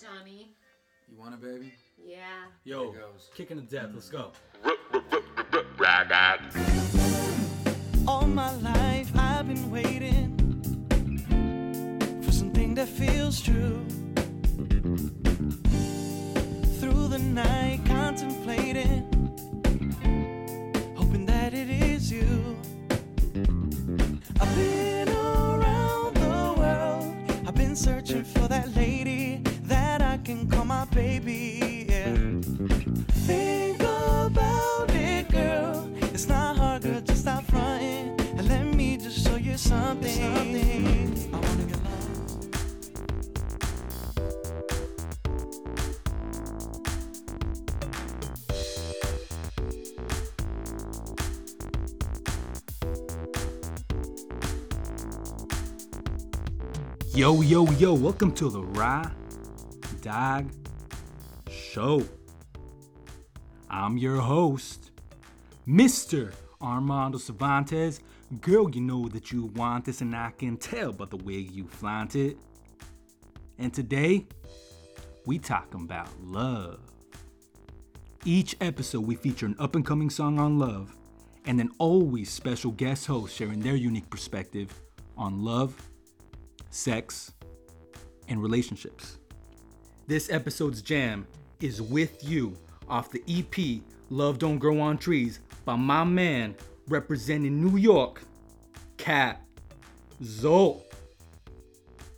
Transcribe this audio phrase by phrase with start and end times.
[0.00, 0.50] Johnny.
[1.10, 1.72] You want it, baby?
[2.00, 2.44] Yeah.
[2.62, 3.30] Yo, goes.
[3.34, 3.90] kicking the death.
[3.92, 4.30] Let's go.
[8.06, 10.36] All my life I've been waiting
[12.22, 13.84] for something that feels true.
[16.78, 19.02] Through the night, contemplating,
[20.96, 22.56] hoping that it is you.
[24.40, 29.47] I've been around the world, I've been searching for that lady
[30.86, 31.86] baby.
[31.88, 32.14] Yeah.
[33.26, 35.90] Think about it, girl.
[36.14, 37.00] It's not hard, girl.
[37.00, 40.14] Just stop fronting and let me just show you something.
[40.14, 41.34] something.
[41.34, 41.98] I wanna get lost.
[57.14, 59.02] Yo, yo, yo, welcome to the Raw
[60.02, 60.57] Dog
[61.78, 62.02] Show.
[63.70, 64.90] I'm your host,
[65.64, 66.34] Mr.
[66.60, 68.00] Armando Cervantes.
[68.40, 71.68] Girl, you know that you want this, and I can tell by the way you
[71.68, 72.36] flaunt it.
[73.58, 74.26] And today,
[75.24, 76.80] we talking about love.
[78.24, 80.96] Each episode, we feature an up and coming song on love,
[81.44, 84.74] and then always special guest hosts sharing their unique perspective
[85.16, 85.80] on love,
[86.70, 87.34] sex,
[88.26, 89.18] and relationships.
[90.08, 91.24] This episode's jam
[91.60, 92.56] is With You
[92.88, 96.54] off the EP Love Don't Grow on Trees by my man
[96.88, 98.22] representing New York,
[98.96, 99.42] Cat
[100.22, 100.82] Zolt.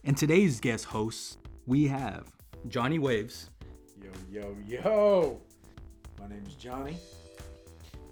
[0.04, 2.30] And today's guest hosts, we have
[2.68, 3.50] Johnny Waves,
[4.02, 5.40] Yo, yo, yo.
[6.18, 6.96] My name is Johnny.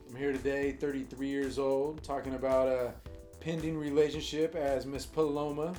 [0.08, 2.92] I'm here today, 33 years old, talking about a
[3.40, 5.74] pending relationship as Miss Paloma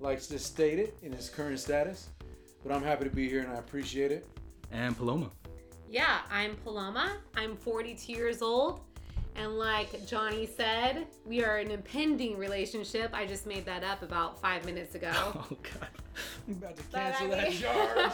[0.00, 2.08] likes to state it in its current status.
[2.62, 4.26] But I'm happy to be here and I appreciate it.
[4.72, 5.30] And Paloma.
[5.88, 7.18] Yeah, I'm Paloma.
[7.36, 8.80] I'm 42 years old.
[9.34, 13.10] And like Johnny said, we are an impending relationship.
[13.14, 15.12] I just made that up about five minutes ago.
[15.34, 15.88] Oh God.
[16.46, 18.12] I'm about to cancel that mean- charge.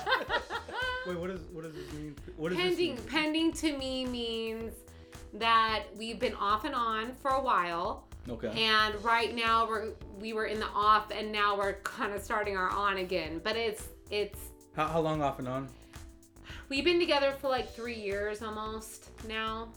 [1.07, 2.15] Wait, what does what does this mean?
[2.37, 3.05] What does pending mean?
[3.07, 4.73] pending to me means
[5.35, 8.05] that we've been off and on for a while.
[8.29, 8.53] Okay.
[8.63, 9.89] And right now we're
[10.21, 13.41] we were in the off and now we're kind of starting our on again.
[13.43, 14.39] But it's it's
[14.77, 15.69] how, how long off and on?
[16.69, 19.69] We've been together for like three years almost now.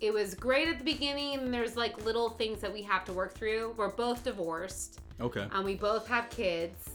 [0.00, 3.12] It was great at the beginning, and there's like little things that we have to
[3.12, 3.74] work through.
[3.76, 5.46] We're both divorced, Okay.
[5.52, 6.90] and we both have kids.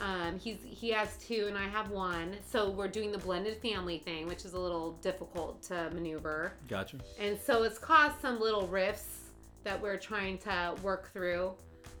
[0.00, 2.34] Um, he's he has two, and I have one.
[2.50, 6.52] So we're doing the blended family thing, which is a little difficult to maneuver.
[6.68, 6.98] Gotcha.
[7.18, 9.30] And so it's caused some little rifts
[9.62, 11.52] that we're trying to work through.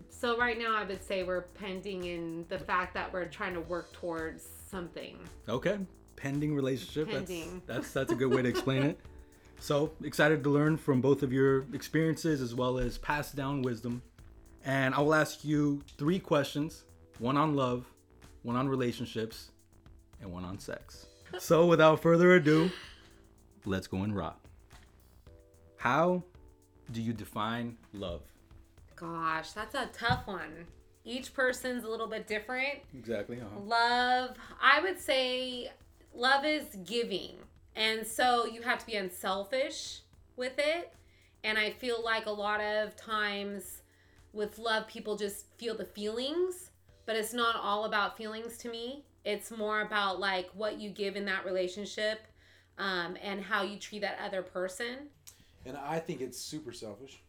[0.08, 3.60] So right now, I would say we're pending in the fact that we're trying to
[3.60, 5.18] work towards something.
[5.48, 5.78] Okay.
[6.20, 7.06] Pending relationship.
[7.06, 7.62] That's- Pending.
[7.66, 9.00] That's, that's a good way to explain it.
[9.62, 14.00] So excited to learn from both of your experiences as well as pass down wisdom.
[14.64, 16.84] And I will ask you three questions:
[17.18, 17.84] one on love,
[18.42, 19.50] one on relationships,
[20.22, 21.04] and one on sex.
[21.38, 22.70] So without further ado,
[23.66, 24.40] let's go and rock.
[25.76, 26.22] How
[26.90, 28.22] do you define love?
[28.96, 30.66] Gosh, that's a tough one.
[31.04, 32.78] Each person's a little bit different.
[32.94, 33.38] Exactly.
[33.40, 33.60] Uh-huh.
[33.60, 35.70] Love, I would say
[36.14, 37.36] love is giving.
[37.76, 40.00] And so you have to be unselfish
[40.36, 40.92] with it.
[41.44, 43.82] And I feel like a lot of times
[44.32, 46.70] with love, people just feel the feelings,
[47.06, 49.04] but it's not all about feelings to me.
[49.24, 52.20] It's more about like what you give in that relationship
[52.78, 55.08] um, and how you treat that other person.
[55.66, 57.22] and I think it's super selfish.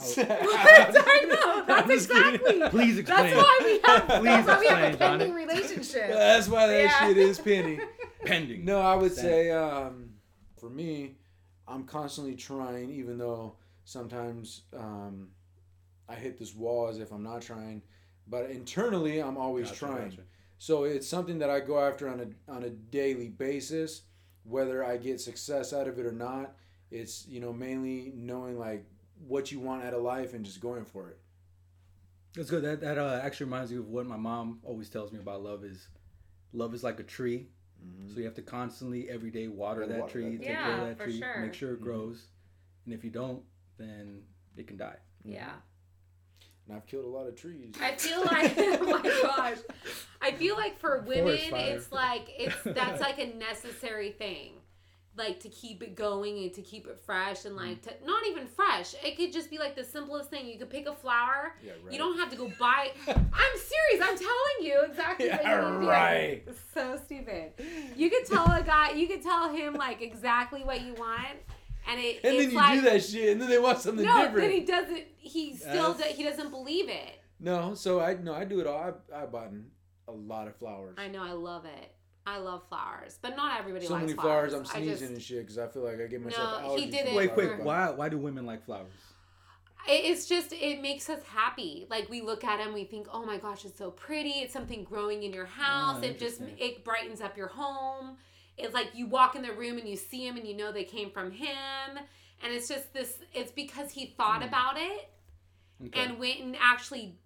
[0.18, 2.68] I know, that's I'm exactly.
[2.70, 3.34] Please explain.
[3.34, 6.08] That's why we have, Please that's why we have a pending relationship.
[6.08, 7.06] That's why that Yeah.
[7.08, 7.80] shit is pending.
[8.24, 8.64] Pending.
[8.64, 10.10] No, I would say um,
[10.58, 11.16] for me,
[11.68, 15.28] I'm constantly trying, even though sometimes um,
[16.08, 17.82] I hit this wall as if I'm not trying.
[18.28, 20.08] But internally, I'm always Gotcha, trying.
[20.10, 20.22] gotcha.
[20.58, 24.02] So it's something that I go after on a on a daily basis,
[24.44, 26.54] whether I get success out of it or not.
[26.90, 28.84] It's you know mainly knowing like
[29.26, 31.18] what you want out of life and just going for it.
[32.34, 32.62] That's good.
[32.64, 35.64] That that uh, actually reminds me of what my mom always tells me about love
[35.64, 35.88] is
[36.52, 37.48] love is like a tree.
[38.12, 40.80] So you have to constantly every day water Gotta that water tree, that take care
[40.80, 41.40] of that tree, sure.
[41.40, 41.84] make sure it Mhm.
[41.84, 42.26] grows.
[42.84, 43.42] And if you don't,
[43.78, 44.22] then
[44.56, 44.96] it can die.
[45.24, 45.52] Yeah.
[46.66, 47.74] And I've killed a lot of trees.
[47.80, 49.58] I feel like oh my gosh.
[50.20, 54.52] I feel like for women it's like it's that's like a necessary thing.
[55.16, 57.82] Like to keep it going and to keep it fresh and like mm.
[57.82, 58.94] to not even fresh.
[59.04, 60.46] It could just be like the simplest thing.
[60.46, 61.54] You could pick a flower.
[61.62, 61.92] Yeah, right.
[61.92, 62.90] You don't have to go buy.
[63.08, 64.02] I'm serious.
[64.02, 65.88] I'm telling you exactly what Yeah, you to do.
[65.88, 66.42] right.
[66.46, 67.52] It's so stupid.
[67.96, 68.92] You could tell a guy.
[68.92, 71.38] You could tell him like exactly what you want,
[71.88, 72.20] and it.
[72.24, 74.36] And then you like, do that shit, and then they want something No, different.
[74.36, 75.04] then he doesn't.
[75.18, 77.20] He still That's- do, he doesn't believe it.
[77.38, 78.78] No, so I no, I do it all.
[79.12, 79.50] I I bought
[80.08, 80.94] a lot of flowers.
[80.98, 81.22] I know.
[81.22, 81.95] I love it.
[82.26, 84.52] I love flowers, but not everybody so likes many flowers.
[84.52, 87.00] I'm sneezing just- and shit because I feel like I get myself No, he did
[87.06, 87.64] from it Wait, for- quick.
[87.64, 88.90] Why why do women like flowers?
[89.88, 91.86] It's just it makes us happy.
[91.88, 94.30] Like we look at them, we think, "Oh my gosh, it's so pretty!
[94.40, 96.00] It's something growing in your house.
[96.02, 98.16] Oh, it just it brightens up your home.
[98.58, 100.82] It's like you walk in the room and you see him and you know they
[100.84, 101.98] came from him.
[102.42, 103.18] And it's just this.
[103.32, 104.48] It's because he thought Hmm.
[104.48, 105.08] about it
[105.86, 106.00] Okay.
[106.04, 107.18] and went and actually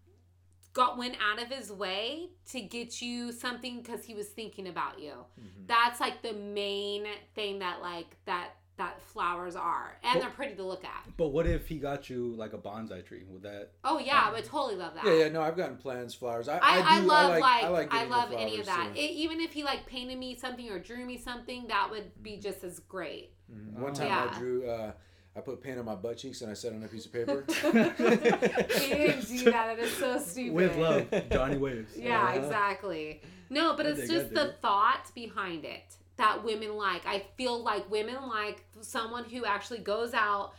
[0.81, 4.99] got went out of his way to get you something because he was thinking about
[5.01, 5.13] you.
[5.39, 5.67] Mhm.
[5.67, 10.55] That's like the main thing that like that that flowers are, and Well- they're pretty
[10.55, 11.05] to look at.
[11.19, 13.25] but what if he got you like a bonsai tree?
[13.29, 13.73] Would that?
[13.85, 15.05] Oh yeah, I would totally love that.
[15.05, 15.29] Yeah, yeah.
[15.29, 16.49] No, I've gotten plants, flowers.
[16.49, 18.93] I, I, I, I, love I like, like, I like I love any of that.
[18.97, 22.39] It, even if he like painted me something or drew me something, that would be
[22.39, 23.35] just as great.
[23.53, 23.81] Mhm.
[23.81, 24.31] One time Yeah.
[24.33, 24.67] I drew.
[24.67, 24.93] Uh,
[25.37, 27.45] I put paint on my butt cheeks and I set on a piece of paper.
[27.49, 29.79] he didn't do that.
[29.79, 30.53] It is so stupid.
[30.53, 31.97] With love, Johnny Waves.
[31.97, 32.39] Yeah, Uh-huh.
[32.41, 33.23] exactly.
[33.49, 37.07] No, but I it's dig, just the thought behind it that women like.
[37.07, 40.53] I feel like women like someone who actually goes out,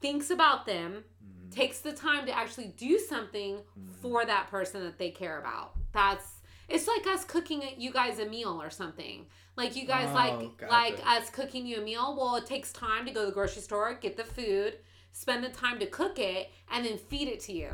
[0.00, 1.50] thinks about them, Mhm.
[1.54, 3.92] takes the time to actually do something Mm-hmm.
[4.02, 5.72] for that person that they care about.
[5.92, 6.41] That's
[6.72, 9.26] it's like us cooking you guys a meal or something.
[9.56, 10.72] Like you guys Oh, like gotcha.
[10.72, 12.16] like us cooking you a meal.
[12.16, 14.78] Well, it takes time to go to the grocery store, get the food,
[15.12, 17.70] spend the time to cook it, and then feed it to you.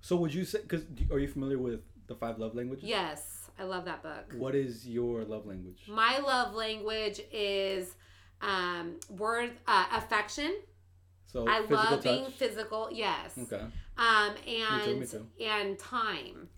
[0.00, 0.60] So would you say?
[0.62, 2.84] Because are you familiar with the five love languages?
[2.84, 4.34] Yes, I love that book.
[4.36, 5.84] What is your love language?
[5.88, 7.94] My love language is
[8.42, 10.54] um, word uh, affection.
[11.24, 12.02] So I love touch.
[12.02, 12.90] being physical.
[12.92, 13.38] Yes.
[13.38, 13.62] Okay.
[13.96, 15.26] Um, too, and me too.
[15.42, 16.48] and time.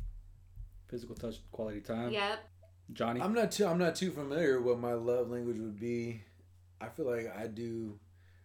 [0.94, 2.12] Physical touch, quality time.
[2.12, 2.38] Yep.
[2.92, 3.20] Johnny.
[3.20, 3.66] I'm not too.
[3.66, 6.22] I'm not too familiar what my love language would be.
[6.80, 7.98] I feel like I do,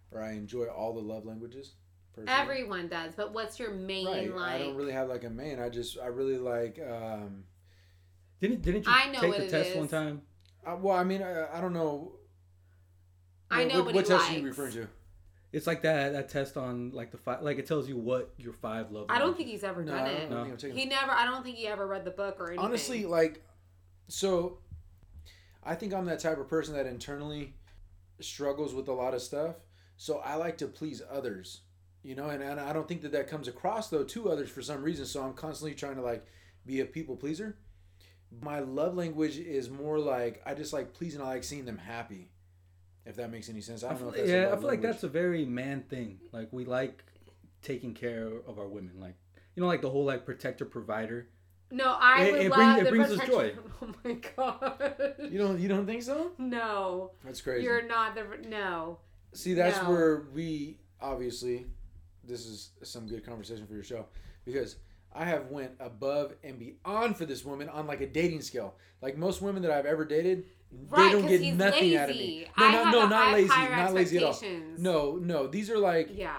[0.09, 1.73] or I enjoy all the love languages.
[2.11, 2.41] personally.
[2.41, 4.33] Everyone does, but what's your main right.
[4.35, 4.55] like?
[4.55, 5.59] I don't really have like a main.
[5.59, 6.79] I just I really like.
[6.79, 7.43] um
[8.41, 10.23] didn't didn't you I know take the it test one time?
[10.65, 12.13] I, Well, I mean, I, I don't know.
[13.51, 14.57] I know what, what what test are you likes.
[14.57, 14.87] referring to?
[15.51, 18.53] It's like that that test on like the five like it tells you what your
[18.53, 19.07] five love.
[19.09, 20.19] I don't think he's ever No, done I it.
[20.21, 20.41] don't, No.
[20.43, 20.77] think I'm taking.
[20.77, 21.11] He never.
[21.11, 22.63] I don't think he ever read the book or anything.
[22.65, 23.43] honestly like
[24.07, 24.57] so
[25.63, 27.53] i think i'm that type of person that internally
[28.21, 29.55] struggles with a lot of stuff
[29.97, 31.61] so i like to please others
[32.01, 34.61] you know and, and i don't think that that comes across though to others for
[34.63, 36.25] some reason so i'm constantly trying to like
[36.65, 37.55] be a people pleaser
[38.41, 42.29] my love language is more like i just like pleasing i like seeing them happy
[43.05, 44.59] if that makes any sense i I don't know feel, if that's yeah, I love
[44.59, 46.19] feel like that's a very man thing.
[46.31, 47.03] Like we like
[47.61, 48.93] taking care of our women.
[48.99, 49.15] Like
[49.55, 51.27] you know, like the whole like protector provider.
[51.71, 55.15] no, I It- would it love brings- it the brings us protection- Oh my god.
[55.31, 58.99] you don't you don't think so no, that's crazy you're not the no.
[59.33, 59.89] See, that's No.
[59.91, 61.65] where we obviously
[62.23, 64.05] this is some good conversation for your show
[64.45, 64.75] because
[65.13, 68.75] I have went above and beyond for this woman on like a dating scale.
[69.01, 72.15] Like most women that I've ever dated, Right, they don't get he's nothing out of
[72.15, 72.47] me.
[72.57, 74.39] No, I no, have no, not have lazy, higher not lazy at all.
[74.77, 76.35] No, no, these are like Yeah.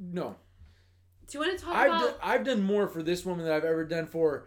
[0.00, 0.36] no.
[1.26, 2.00] Do you want to talk I've about?
[2.00, 4.46] done, I've done more for this woman than I've ever done for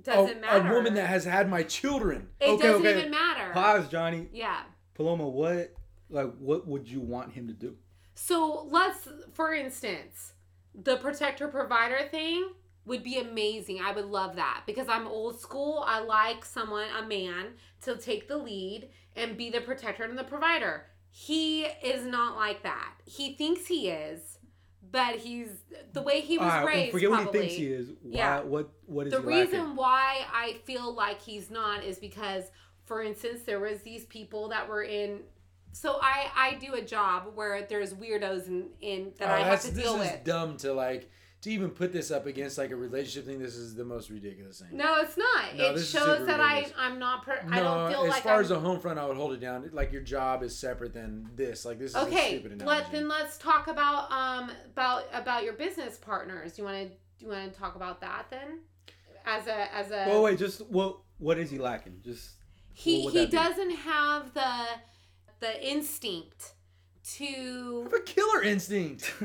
[0.00, 0.68] a, doesn't matter.
[0.68, 2.28] a woman that has had my children.
[2.40, 2.98] It Okay, doesn't okay.
[2.98, 3.52] even matter.
[3.52, 4.28] Pause, Johnny.
[4.32, 4.62] Yeah.
[4.94, 5.74] Paloma, what
[6.10, 7.76] like what would you want him to do?
[8.14, 10.32] So let's, for instance,
[10.74, 12.50] the protector provider thing
[12.88, 13.80] would be amazing.
[13.80, 15.84] I would love that because I'm old school.
[15.86, 17.48] I like someone, a man,
[17.82, 20.86] to take the lead and be the protector and the provider.
[21.10, 22.94] He is not like that.
[23.04, 24.38] He thinks he is,
[24.90, 25.50] but he's
[25.92, 26.92] the way he was uh, right, well, raised.
[26.92, 27.26] forget probably.
[27.26, 27.88] what he thinks he is.
[28.02, 28.18] Why?
[28.18, 28.40] Yeah.
[28.40, 28.70] What?
[28.86, 29.76] What is the he reason lacking?
[29.76, 32.44] why I feel like he's not is because,
[32.86, 35.20] for instance, there was these people that were in.
[35.72, 39.60] So I I do a job where there's weirdos in in that Oh, I have
[39.62, 43.26] to this is dumb to like to even put this up against like a relationship
[43.26, 43.38] thing.
[43.38, 44.76] This is the most ridiculous thing.
[44.76, 45.56] No, it's not.
[45.56, 46.72] No, it shows that I ridiculous.
[46.78, 47.24] I'm not.
[47.24, 49.06] Per, No, I don't feel like as like far I'm, as a home front, I
[49.06, 49.68] would hold it down.
[49.72, 51.64] Like your job is separate than this.
[51.64, 52.40] Like this is a okay.
[52.40, 52.62] stupid.
[52.64, 56.58] Let then let's talk about um about about your business partners.
[56.58, 58.60] You want to do you want to talk about that then?
[59.24, 60.38] As a as a Well, wait.
[60.38, 60.98] Just what?
[61.18, 62.00] What is he lacking?
[62.02, 62.30] Just
[62.72, 64.64] he he doesn't have the
[65.40, 66.54] the instinct
[67.14, 69.12] I to have a killer instinct.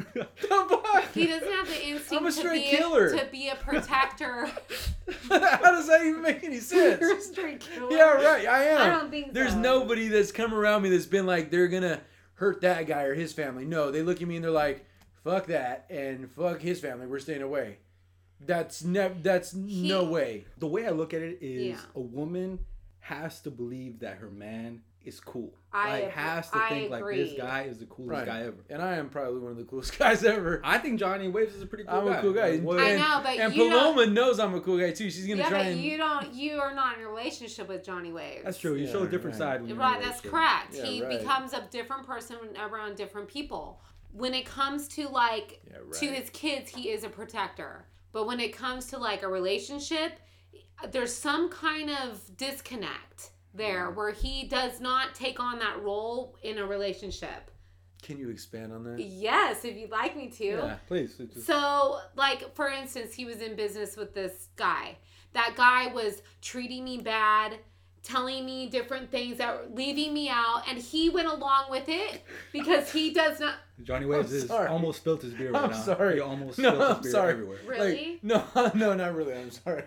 [1.13, 3.08] he doesn't have the instinct I'm a to be killer.
[3.08, 4.46] A, to be a protector.
[5.30, 7.02] How does that even make any sense?
[7.02, 7.92] You're a straight killer.
[7.92, 8.48] Yeah, right.
[8.48, 8.82] I am.
[8.82, 9.60] I don't think There's so.
[9.60, 12.02] nobody that's come around me that's been like they're gonna
[12.36, 13.66] hurt that guy or his family.
[13.66, 14.86] No, they look at me and they're like,
[15.24, 17.06] "Fuck that," and "Fuck his family.
[17.08, 17.78] We're staying away."
[18.40, 19.16] That's never.
[19.22, 20.46] That's no way.
[20.58, 21.80] the way I look at it is Yeah.
[21.96, 22.60] a woman
[23.00, 25.53] has to believe that her man is cool.
[25.74, 28.25] I like agree- has to I think like this guy is the coolest Right.
[28.25, 28.63] guy ever.
[28.69, 30.62] And I am probably one of the coolest guys ever.
[30.63, 32.17] I think Johnny Waves is a pretty cool I'm guy.
[32.17, 32.50] a cool guy.
[32.51, 34.91] Like, what- I and, know, but and you don't- Paloma knows I'm a cool guy
[34.91, 35.10] too.
[35.10, 36.33] She's gonna Yeah, try but and you don't.
[36.33, 38.43] You are not in a relationship with Johnny Waves.
[38.45, 38.75] That's true.
[38.75, 39.39] You Yeah, show a different right.
[39.39, 39.60] side.
[39.62, 40.74] When you're in a Right, that's correct.
[40.75, 41.19] Yeah, he right.
[41.19, 43.81] becomes a different person around different people.
[44.12, 47.86] When it comes to like Yeah, to his kids, he is a protector.
[48.12, 50.13] But when it comes to like a relationship,
[50.91, 56.57] there's some kind of disconnect there where he does not take on that role in
[56.57, 57.51] a relationship.
[58.01, 59.00] Can you expand on that?
[59.00, 60.45] Yes, if you'd like me to.
[60.45, 61.15] Yeah, please.
[61.15, 64.98] Just- So, like for instance, he was in business with this guy.
[65.33, 67.55] That guy was treating me bad,
[68.03, 72.24] telling me different things that were leaving me out, and he went along with it
[72.51, 73.55] because he does not.
[73.83, 75.77] Johnny Waves is almost spilled his beer right I'm now.
[75.81, 76.15] sorry.
[76.15, 77.31] He almost No, spilled his I'm beer sorry.
[77.31, 77.57] everywhere.
[77.65, 78.19] Really?
[78.22, 79.33] Like, no, no, not really.
[79.33, 79.83] I'm sorry.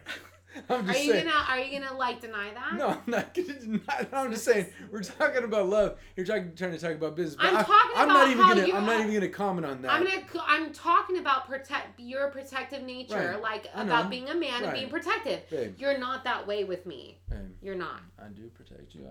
[0.70, 1.26] I'm Are you saying.
[1.26, 2.74] gonna Are you gonna like deny that?
[2.74, 3.78] No, I'm not gonna deny.
[3.86, 4.08] that.
[4.12, 5.98] I'm just saying we're talking about love.
[6.16, 7.36] You're talking, trying to talk about business.
[7.36, 8.66] But I'm I, talking I'm about not even how gonna.
[8.66, 9.90] you I'm not even gonna comment on that.
[9.92, 10.44] I'm gonna.
[10.46, 13.42] I'm talking about protect your protective nature, Right.
[13.42, 15.48] like about being a man and being protective.
[15.50, 15.74] Babe.
[15.78, 17.18] You're not that way with me.
[17.28, 18.00] Hey, You're not.
[18.18, 19.08] I do protect you.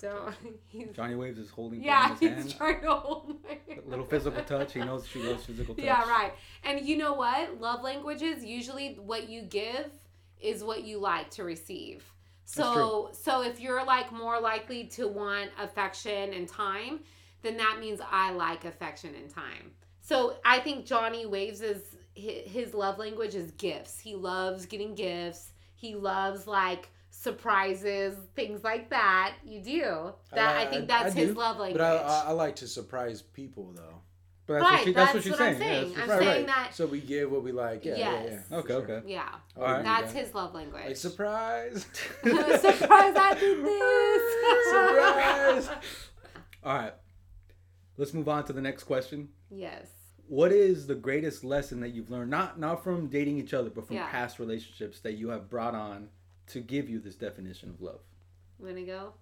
[0.00, 0.34] Don't.
[0.68, 2.56] He's, Johnny Waves is holding yeah, Paloma's he's hand.
[2.56, 3.58] trying to hold my.
[3.76, 4.72] A little physical touch.
[4.72, 5.84] He knows she loves physical touch.
[5.84, 6.32] Yeah, right.
[6.64, 7.60] And you know what?
[7.60, 9.90] Love languages usually what you give
[10.42, 12.04] is what you like to receive.
[12.44, 17.00] So so if you're like more likely to want affection and time,
[17.42, 19.70] then that means I like affection and time.
[20.00, 21.82] So I think Johnny Waves is
[22.14, 24.00] his love language is gifts.
[24.00, 25.52] He loves getting gifts.
[25.76, 29.34] He loves like surprises, things like that.
[29.44, 30.12] You do.
[30.34, 31.78] That I, I- think that's I his do, love language.
[31.78, 33.99] But I, I, I like to surprise people though.
[34.50, 35.60] But that's Right, what, she, that's, that's what she's what I'm saying.
[35.60, 35.94] Yeah, saying.
[35.94, 36.56] that's I'm what- right, saying right.
[36.64, 37.84] that- So we give what we like.
[37.84, 38.32] Yeah, yeah, Yes.
[38.32, 38.40] yeah.
[38.48, 38.82] for Okay, sure.
[38.96, 39.12] okay.
[39.12, 39.28] yeah.
[39.56, 39.84] Alright.
[39.84, 40.82] That's his love language.
[40.86, 41.86] Like surprise.
[42.24, 43.14] Surprise!
[43.16, 45.68] I did this.
[45.68, 45.78] Surprise.
[46.64, 46.94] All right.
[47.96, 49.28] Let's move on to the next question.
[49.50, 49.86] yes.
[50.26, 53.86] What is the greatest lesson that you've learned, not not from dating each other, but
[53.86, 54.08] from Yeah.
[54.10, 56.08] past relationships that you have brought on
[56.48, 58.00] to give you this definition of love?
[58.58, 59.12] Wanna go?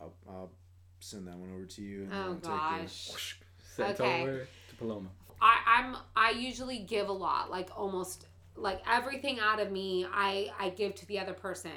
[0.00, 0.50] I'll, I'll
[1.00, 2.02] send that one over to you.
[2.04, 3.36] And Oh then take gosh.
[3.74, 4.22] Sent Okay.
[4.22, 5.08] over to Paloma.
[5.40, 8.26] I, I'm I usually give a lot, like almost
[8.56, 11.72] like everything out of me I I give to the other person.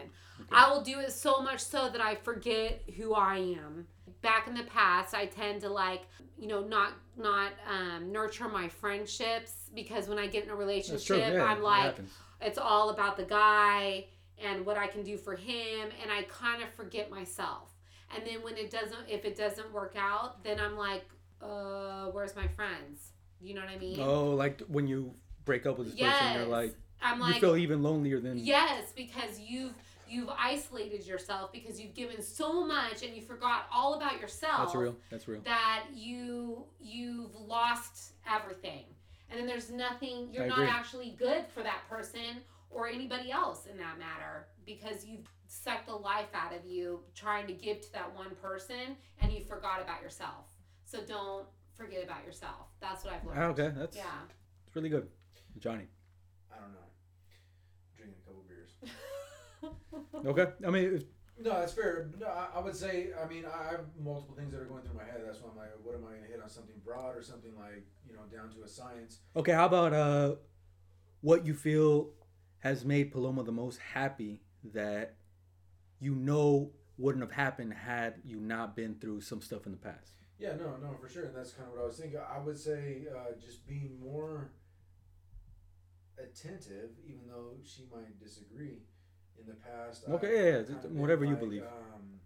[0.52, 3.88] I will do it so much so that I forget who I am.
[4.22, 6.04] Back in the past, I tend to like,
[6.38, 11.34] you know, not not um, nurture my friendships because when I get in a relationship.
[11.34, 11.98] Yeah, I'm like,
[12.42, 14.06] it's all about the guy
[14.42, 17.74] and what I can do for him and I kind of forget myself.
[18.16, 21.04] And then when it doesn't if it doesn't work out, then I'm like,
[21.42, 23.12] uh, where's my friends?
[23.40, 24.00] You know what I mean?
[24.00, 25.14] Oh, like when you
[25.46, 28.38] break up with this person, you're like, I'm like, you feel even lonelier than.
[28.40, 29.74] Yes, because you've
[30.10, 34.76] you've isolated yourself because you've given so much and you forgot all about yourself That's
[34.76, 34.96] real.
[35.10, 35.42] That's real.
[35.42, 38.86] that you you've lost everything.
[39.30, 43.78] And then there's nothing you're not actually good for that person or anybody else in
[43.78, 48.14] that matter because you've sucked the life out of you trying to give to that
[48.16, 50.57] one person and you forgot about yourself.
[50.88, 52.68] So don't forget about yourself.
[52.80, 53.40] That's what I've learned.
[53.40, 54.06] Ah, okay, that's Yeah.
[54.66, 55.10] it's really good,
[55.60, 55.84] Johnny.
[56.50, 56.88] I don't know.
[57.98, 58.72] Drinking a couple beers.
[60.26, 61.04] Okay, I mean, if,
[61.40, 62.10] No, that's fair.
[62.18, 63.10] No, I, I would say.
[63.22, 65.22] I mean, I have multiple things that are going through my head.
[65.26, 67.52] That's why I'm like, what am I going to hit on something broad or something
[67.58, 69.20] like you know down to a science?
[69.36, 70.36] okay, how about uh,
[71.22, 72.12] what you feel
[72.60, 74.42] has made Paloma the most happy
[74.74, 75.16] that
[76.00, 80.14] you know wouldn't have happened had you not been through some stuff in the past.
[80.40, 81.26] Yeah, no, no, for sure.
[81.26, 82.20] And that's kind of what I was thinking.
[82.20, 84.52] I would say uh, just being more
[86.18, 88.80] attentive, even though she might disagree.
[89.40, 91.62] In the past, Okay, yeah, yeah, been, whatever you like, believe.
[91.62, 92.20] Um,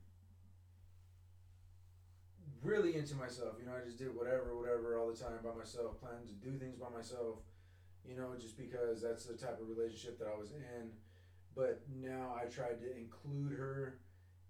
[2.64, 3.74] really into myself, you know.
[3.76, 6.00] I just did whatever, whatever, all the time by myself.
[6.00, 7.40] Planned to do things by myself,
[8.08, 10.92] you know, just because that's the type of relationship that I was in.
[11.54, 14.00] But now I tried to include her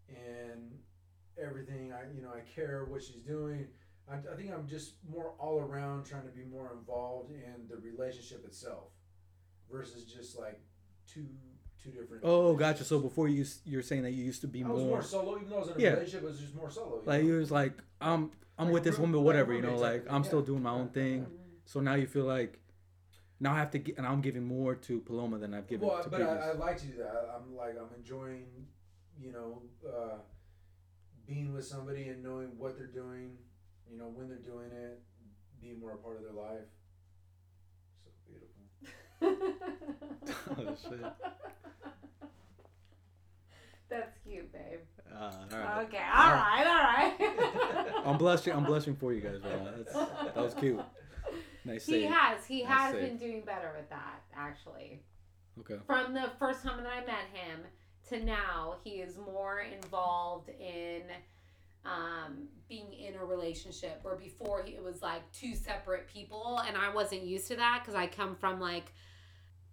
[0.07, 0.69] in
[1.41, 1.93] everything.
[1.93, 3.67] I, you know, I care what she's doing.
[4.09, 7.77] I, I think I'm just more all around trying to be more involved in the
[7.77, 8.85] relationship itself,
[9.71, 10.59] versus just like
[11.07, 11.25] two
[11.83, 12.23] two different.
[12.23, 12.83] Oh, gotcha.
[12.83, 15.37] So before you you're saying that you used to be I was more, more solo,
[15.37, 15.89] even though I was in a Yeah.
[15.91, 16.23] relationship.
[16.23, 16.95] It was just more solo.
[16.97, 17.27] you like know?
[17.27, 20.21] you was like I'm I'm Like with this woman, like whatever, you know, like I'm
[20.21, 21.25] thing, still doing my own thing.
[21.65, 22.59] So now you feel like
[23.39, 26.03] now I have to get, and I'm giving more to Paloma than I've given well,
[26.03, 26.43] to but previous.
[26.43, 27.29] I, I like to do that.
[27.35, 28.45] I'm like I'm enjoying,
[29.19, 30.17] you know, uh,
[31.31, 33.31] being with somebody and knowing what they're doing,
[33.89, 35.01] you know, when they're doing it,
[35.61, 36.67] being more a part of their life.
[38.03, 39.55] So beautiful.
[40.57, 41.05] oh shit.
[43.89, 44.79] That's cute, babe.
[45.13, 45.85] Uh, all right.
[45.85, 48.05] Okay, all right, all right.
[48.05, 48.53] I'm blushing.
[48.53, 49.41] I'm blushing for you guys.
[49.41, 49.73] Man.
[49.77, 50.79] That's, that was cute.
[51.65, 52.09] Nice He save.
[52.11, 52.45] has.
[52.45, 53.01] He Nice has save.
[53.01, 55.01] been doing better with that, actually.
[55.59, 55.75] Okay.
[55.85, 57.59] From the first time that I met him
[58.09, 61.03] to now, he is more involved in
[61.85, 63.99] um, being in a relationship.
[64.01, 67.81] Where before he, it was like two separate people, and I wasn't used to that
[67.81, 68.93] because I come from like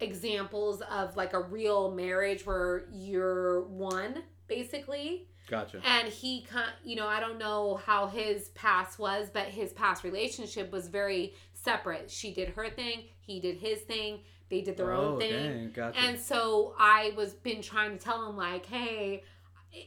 [0.00, 5.80] examples of like a real marriage where you're one basically Gotcha.
[5.84, 10.04] and he kind you know i don't know how his past was but his past
[10.04, 14.20] relationship was very separate she did her thing he did his thing
[14.50, 15.98] they did their oh, own thing Dang, gotcha.
[15.98, 19.22] and so i was been trying to tell him like hey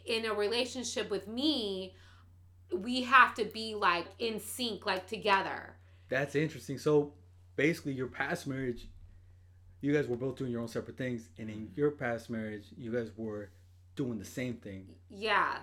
[0.06, 1.94] in a relationship with me
[2.72, 5.76] we have to be like in sync like together
[6.10, 6.78] That's interesting.
[6.78, 7.14] So
[7.56, 8.88] basically, your past marriage,
[9.82, 11.80] you guys were both doing your own separate things, and in mm-hmm.
[11.80, 13.50] your past marriage, you guys were
[13.96, 14.88] doing the same thing.
[15.10, 15.58] yeah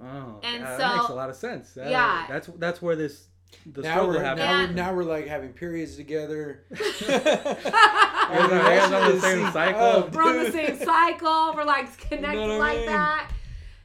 [0.00, 1.72] Oh, And yeah, so- that makes a lot of sense.
[1.74, 2.26] That- Yeah.
[2.28, 3.26] that's that's where this
[3.66, 4.46] the now struggle we're happened.
[4.46, 6.64] now, we're now we're like having periods together.
[8.32, 9.80] You guys are- you guys are on the same Sync cycle?
[9.82, 11.52] up, we're on the same cycle.
[11.54, 12.86] We're like connected what I like mean?
[12.86, 13.30] that.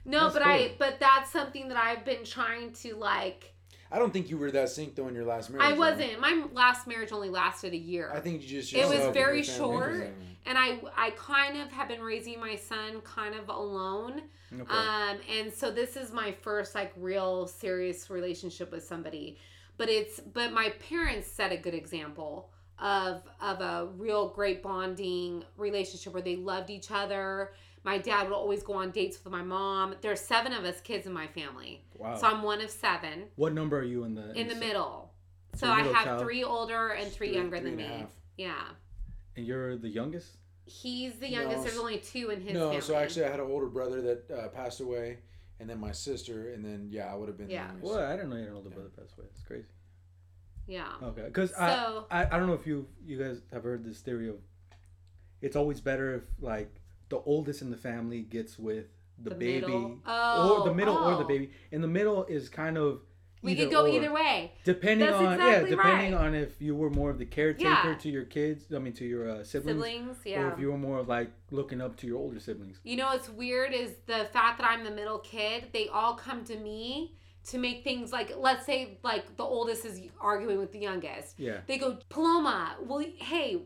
[0.06, 3.54] No, That's but I but that's something that I've been trying to like.
[3.92, 5.66] I don't think you were that synced though in your last marriage.
[5.72, 6.20] I wasn't.
[6.20, 8.12] My last marriage only lasted a year.
[8.14, 8.74] I think you just.
[8.74, 10.14] It was very short.
[10.46, 14.24] and I I kind of have been raising my son kind of alone.
[14.52, 14.62] Okay.
[14.72, 19.38] Um, and so this is my first like real serious relationship with somebody.
[19.78, 25.44] But it's but my parents set a good example of of a real great bonding
[25.58, 27.54] relationship where they loved each other.
[27.86, 29.96] My dad would always go on dates with my mom.
[30.02, 31.84] There's seven of us kids in my family.
[31.98, 32.16] wow.
[32.16, 35.12] So I'm one of seven what number are you in the in the middle.
[35.56, 36.22] So you're I have child.
[36.24, 38.00] three older and three, Three- younger three than and a me.
[38.00, 38.10] half.
[38.38, 38.64] Yeah.
[39.36, 40.38] And you're the youngest.
[40.66, 41.64] He's the No, youngest.
[41.66, 42.82] There's only two in his no, family.
[42.82, 45.18] so actually I had an older brother that uh, passed away,
[45.60, 47.48] and then my sister, and then yeah, I would have been.
[47.48, 47.68] the Yeah.
[47.68, 47.84] youngest.
[47.94, 48.00] What?
[48.02, 49.28] I didn't know you had an older brother passed away.
[49.32, 49.66] It's crazy.
[50.68, 50.88] Yeah.
[51.02, 54.00] Okay, because So- I, I I don't know if you you guys have heard this
[54.02, 54.36] theory of
[55.42, 56.74] it's always better if like
[57.10, 58.86] the oldest in the family gets with
[59.22, 59.86] the, The baby middle?
[60.06, 61.28] or the Oh, middle or the oh.
[61.28, 61.52] baby.
[61.72, 63.02] And the middle is kind of
[63.44, 63.90] We could go or.
[63.90, 64.54] either way.
[64.64, 66.26] Depending That's on exactly yeah, depending right.
[66.28, 67.96] on if you were more of the caretaker Yeah.
[67.96, 70.98] to your kids, I mean to your uh, siblings, Siblings, or if you were more
[71.00, 72.80] of like looking up to your older siblings.
[72.84, 75.66] You know what's weird is the fact that I'm the middle kid.
[75.74, 80.02] They all come to me to make things like, let's say, like the oldest is
[80.20, 81.40] arguing with the youngest.
[81.40, 81.60] Yeah.
[81.68, 83.64] They go, Paloma, will hey,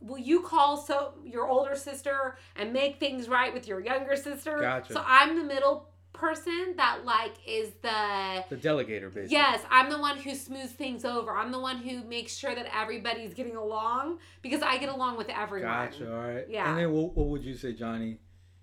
[0.00, 4.58] will you call so your older sister and make things right with your younger sister?
[4.60, 4.92] Gotcha.
[4.92, 9.28] So I'm the middle person that like is the The delegator basically.
[9.30, 11.36] Yes, I'm the one who smooths things over.
[11.36, 15.28] I'm the one who makes sure that everybody's getting along because I get along with
[15.28, 15.70] everyone.
[15.70, 16.12] Gotcha.
[16.12, 16.44] All right.
[16.48, 16.70] Yeah.
[16.70, 18.18] And then what, what would you say, Johnny,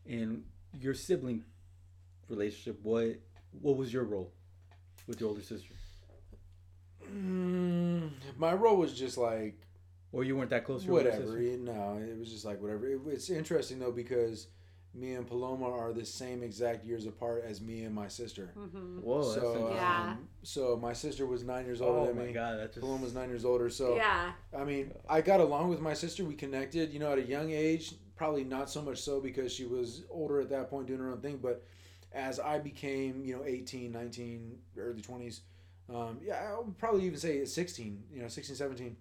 [0.05, 0.43] in
[0.79, 1.43] your sibling
[2.29, 2.79] relationship?
[2.83, 3.17] What
[3.59, 4.31] what was your role
[5.11, 5.73] with your older sister?
[7.03, 9.59] Mm, my role was just like
[10.11, 11.25] Or you weren't that close to your older whatever.
[11.37, 11.41] sister?
[11.41, 12.87] it- No, it was just like whatever.
[12.87, 14.47] It, it's interesting though because
[14.93, 18.51] me and Paloma are the same exact years apart as me and my sister.
[18.55, 19.75] hmm Whoa, that's so interesting.
[19.75, 20.01] Yeah.
[20.11, 22.23] um, so my sister was nine years older Oh than me.
[22.23, 23.69] Oh my god, that just Paloma was nine years older.
[23.69, 24.31] So yeah.
[24.57, 26.23] I mean, I got along with my sister.
[26.25, 27.95] We connected, you know, at a young age.
[28.15, 31.21] Probably not so much so because she was older at that point doing her own
[31.21, 31.37] thing.
[31.41, 31.63] But
[32.13, 35.39] as I became, you know, 18, 19, early 20s,
[35.93, 38.95] um, yeah, I would probably even say 16, you know, 16, 17,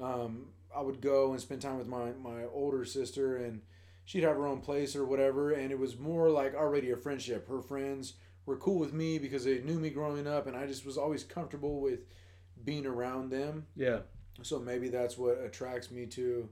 [0.00, 3.62] um, I would go and spend time with my, my older sister and
[4.04, 5.52] she'd have her own place or whatever.
[5.52, 7.48] And it was more like already a friendship.
[7.48, 8.14] Her friends
[8.46, 11.24] were cool with me because they knew me growing up and I just was always
[11.24, 12.00] comfortable with
[12.64, 13.66] being around them.
[13.76, 14.00] yeah.
[14.42, 16.48] So maybe that's what attracts me to.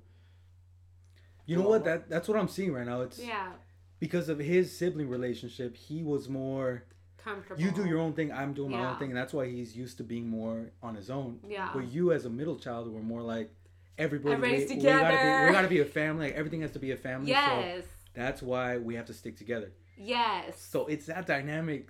[1.46, 1.84] You know what?
[1.84, 3.00] That that's what I'm seeing right now.
[3.00, 3.52] It's Yeah.
[4.00, 5.76] Because of his sibling relationship.
[5.76, 6.84] He was more.
[7.16, 7.60] Comfortable.
[7.60, 8.32] You do your own thing.
[8.32, 8.92] I'm doing my Yeah.
[8.92, 11.40] own thing, and that's why he's used to being more on his own.
[11.46, 11.70] Yeah.
[11.74, 13.50] But you, as a middle child, were more like
[13.98, 14.34] everybody.
[14.34, 15.46] Everybody's we, We gotta, be, together.
[15.46, 16.26] we gotta be a family.
[16.26, 17.30] Like, everything has to be a family.
[17.30, 17.84] Yes.
[17.84, 19.72] So that's why we have to stick together.
[19.98, 20.60] Yes.
[20.60, 21.88] So it's that dynamic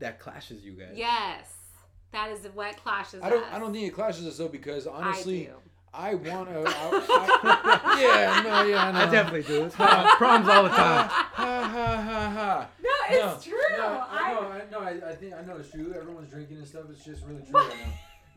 [0.00, 0.92] that clashes you guys.
[0.94, 1.52] yes.
[2.12, 3.42] That is what clashes I don't.
[3.44, 3.48] us.
[3.52, 5.50] I don't think it clashes us though because honestly,
[5.96, 6.30] I do.
[6.30, 8.00] I want to.
[8.02, 8.98] yeah, no, yeah, no.
[8.98, 9.64] I definitely do.
[9.64, 11.08] It's my problems all the time.
[11.08, 12.68] ha ha ha ha.
[12.82, 13.54] No, it's true.
[13.76, 15.94] No, I, I, know, I, no, I, I think I know it's true.
[15.98, 16.84] Everyone's drinking and stuff.
[16.90, 17.92] It's just really true right now.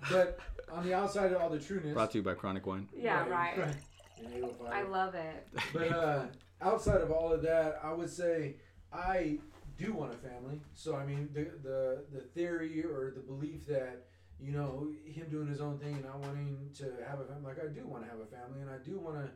[0.09, 0.39] But
[0.71, 2.87] on the outside of all the trueness, Brought to you by Chronic Wine.
[2.95, 3.57] yeah, right.
[3.57, 4.73] And 805.
[4.73, 5.47] I love it.
[5.73, 6.25] But uh,
[6.61, 8.55] outside of all of that, I would say
[8.93, 9.39] I
[9.77, 10.61] do want a family.
[10.73, 14.05] So I mean, the the the theory or the belief that
[14.39, 17.59] you know him doing his own thing and not wanting to have a family, like
[17.63, 19.29] I do want to have a family, and I do want to,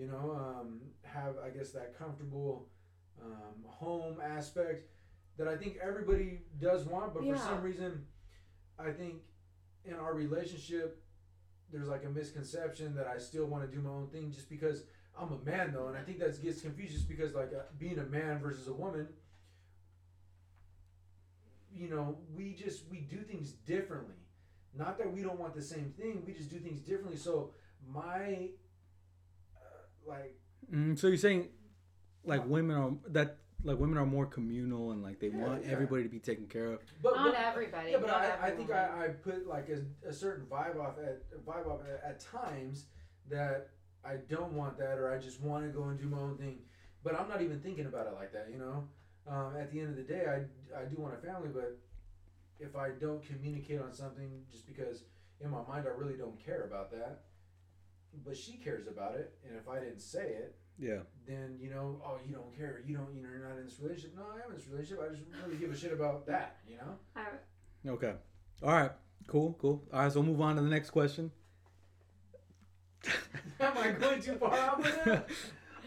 [0.00, 2.68] you know, um, have I guess that comfortable
[3.22, 4.88] um, home aspect
[5.36, 7.34] that I think everybody does want, but Yeah.
[7.34, 8.06] for some reason,
[8.78, 9.22] I think
[9.84, 11.00] in our relationship.
[11.72, 14.84] There's like a misconception that I still want to do my own thing just because
[15.18, 17.98] I'm a man though, and I think that gets confused just because like uh, being
[17.98, 19.08] a man versus a woman,
[21.74, 24.14] you know, we just we do things differently.
[24.76, 27.16] Not that we don't want the same thing, we just do things differently.
[27.16, 27.50] So
[27.88, 28.48] my
[29.56, 30.36] uh, like
[30.72, 31.48] Mm, so you're saying,
[32.24, 35.72] like women are that like women are more communal and like they Yeah, want yeah.
[35.72, 36.80] everybody to be taken care of.
[37.02, 37.90] but, Not but- everybody.
[37.90, 38.70] Yeah, but not I, I think.
[38.70, 42.86] I, I put like a, a certain vibe off at vibe off at, at times
[43.28, 43.68] that
[44.04, 46.58] I don't want that or I just want to go and do my own thing.
[47.02, 48.88] But I'm not even thinking about it like that, you know.
[49.26, 51.78] Um, at the end of the day, I, I do want a family, but
[52.60, 55.02] if I don't communicate on something just because
[55.40, 57.20] in my mind I really don't care about that,
[58.24, 61.00] but she cares about it, and if I didn't say it, Yeah.
[61.26, 63.78] then you know, oh, you don't care, you don't, you know, you're not in this
[63.80, 64.16] relationship.
[64.16, 65.04] No, I am in this relationship.
[65.04, 66.98] I just really give a shit about that, you know.
[67.16, 68.14] I- Okay.
[68.62, 68.92] All right.
[69.26, 69.54] Cool.
[69.60, 69.82] Cool.
[69.92, 70.10] All right.
[70.12, 71.30] So we'll move on to the next question.
[73.60, 75.26] Am I going too far out with it?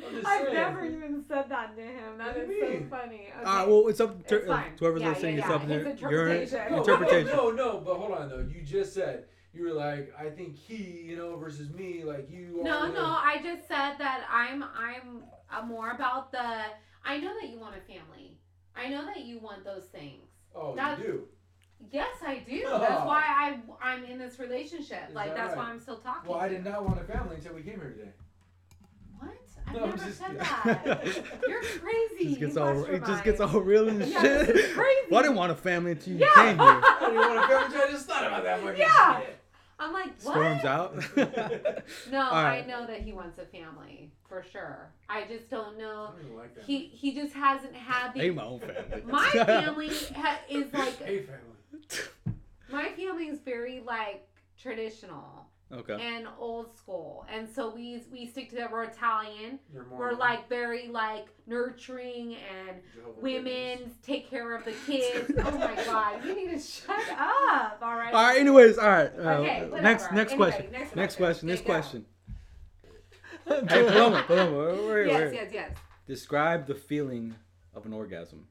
[0.06, 0.54] I'm just I've saying.
[0.54, 2.18] never even said that to him.
[2.18, 3.16] That What is so funny.
[3.16, 3.46] Okay.
[3.46, 3.68] All right.
[3.68, 4.72] Well, it's up to, It's fine.
[4.80, 5.38] whoever's Yeah, listening.
[5.38, 5.56] yeah, it's yeah.
[5.56, 6.72] up to His your interpretation.
[6.72, 7.36] No, interpretation.
[7.38, 8.40] No, no, but hold on though.
[8.50, 12.04] You just said you were like, I think he, you know, versus me.
[12.04, 12.60] Like you.
[12.62, 16.62] No, are, no, I just said that I'm I'm uh, more about the.
[17.06, 18.38] I know that you want a family.
[18.76, 20.24] I know that you want those things.
[20.56, 21.28] Oh, That's- you do.
[21.92, 22.64] Yes, I do.
[22.66, 22.80] Oh.
[22.82, 25.10] That's why I I'm in this relationship.
[25.10, 25.64] Is like that that's why?
[25.66, 26.30] I'm still talking.
[26.32, 26.72] Well, I did you.
[26.72, 28.12] not want a family until we came here today.
[29.72, 29.76] What?
[29.76, 30.40] I've No, I'm never just said kidding.
[30.40, 31.42] that.
[31.48, 32.26] You're crazy.
[32.30, 34.48] Just gets You all lost it just gets all real and Yeah, shit.
[34.48, 35.08] this is crazy.
[35.10, 36.34] Well, I didn't want a family until you Yeah.
[36.36, 36.82] came here.
[36.84, 39.20] I didn't want a family until I just thought about that fucking Yeah.
[39.22, 39.38] shit.
[39.80, 40.34] I'm like, what?
[40.34, 40.96] Storms out.
[42.12, 44.92] No, All I know that he wants a family for sure.
[45.10, 46.14] I just don't I know.
[46.16, 46.64] don't even like that.
[46.64, 48.36] He he just hasn't had I hate the.
[48.36, 49.04] my own family.
[49.06, 52.08] My family ha, is like Hey, family.
[52.72, 54.28] my family is very like
[54.60, 55.98] traditional okay.
[56.00, 58.72] and old school, and so we we stick to that.
[58.72, 59.60] We're Italian.
[59.74, 63.94] You're more We're like very like nurturing and Jehovah's women Witness.
[64.04, 65.32] take care of the kids.
[65.38, 67.80] oh my god, you need to shut up.
[67.82, 68.14] All right.
[68.14, 68.38] All right.
[68.40, 69.12] Anyways, all right.
[69.18, 69.82] Uh, Okay, whatever.
[69.82, 70.72] next next Anyway, question.
[70.72, 71.48] next Next question.
[71.48, 71.48] question.
[71.48, 72.06] Next question.
[73.48, 75.34] hey, Paloma, Paloma, wait, wait, Yes, wait.
[75.34, 75.72] yes, yes.
[76.06, 77.34] Describe the feeling
[77.74, 78.48] of an orgasm.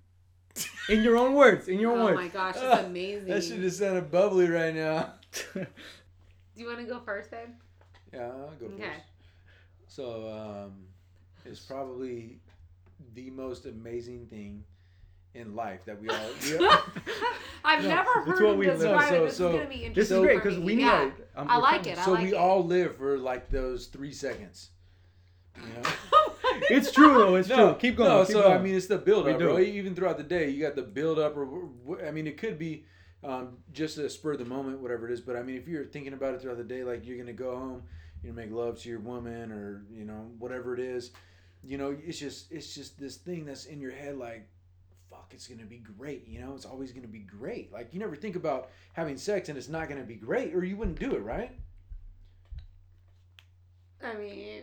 [0.89, 1.69] In your own words.
[1.69, 2.19] In your own Oh words.
[2.19, 3.27] Oh my gosh, it's amazing.
[3.29, 5.13] That should is sounded bubbly right now.
[6.57, 7.49] Do you want to go first, babe?
[8.13, 8.83] Yeah, I'll go Okay.
[8.85, 9.07] first.
[9.89, 10.73] So, um,
[11.45, 12.41] it's probably
[13.15, 14.65] the most amazing thing
[15.35, 16.17] in life that we all.
[16.43, 16.79] We all
[17.65, 19.95] I've No, never heard what him we- describe so- This so- is gonna be interesting.
[19.95, 20.83] this is great because we need.
[20.85, 21.11] Yeah.
[21.37, 21.99] I'm- I like it.
[21.99, 22.35] I so like we it.
[22.37, 24.71] all live for like those three seconds.
[25.57, 25.83] You know?
[26.71, 27.35] It's true though.
[27.37, 27.79] It's no, true.
[27.79, 28.09] Keep going.
[28.09, 28.59] No, keep so going.
[28.59, 29.59] I mean, it's the build We up, bro.
[29.59, 31.69] Even throughout the day, you got the build up, or
[32.07, 32.87] I mean, it could be
[33.27, 35.21] um, just a spur of the moment, whatever it is.
[35.21, 37.57] But I mean, if you're thinking about it throughout the day, like you're gonna go
[37.57, 37.83] home,
[38.23, 41.11] you know, make love to your woman, or you know, whatever it is,
[41.65, 44.49] you know, it's just it's just this thing that's in your head, like.
[45.09, 46.27] Fuck, it's gonna be great.
[46.27, 47.73] You know, it's always gonna be great.
[47.73, 50.77] Like you never think about having sex and it's not gonna be great, or you
[50.77, 51.53] wouldn't do it, right?
[54.07, 54.63] I mean,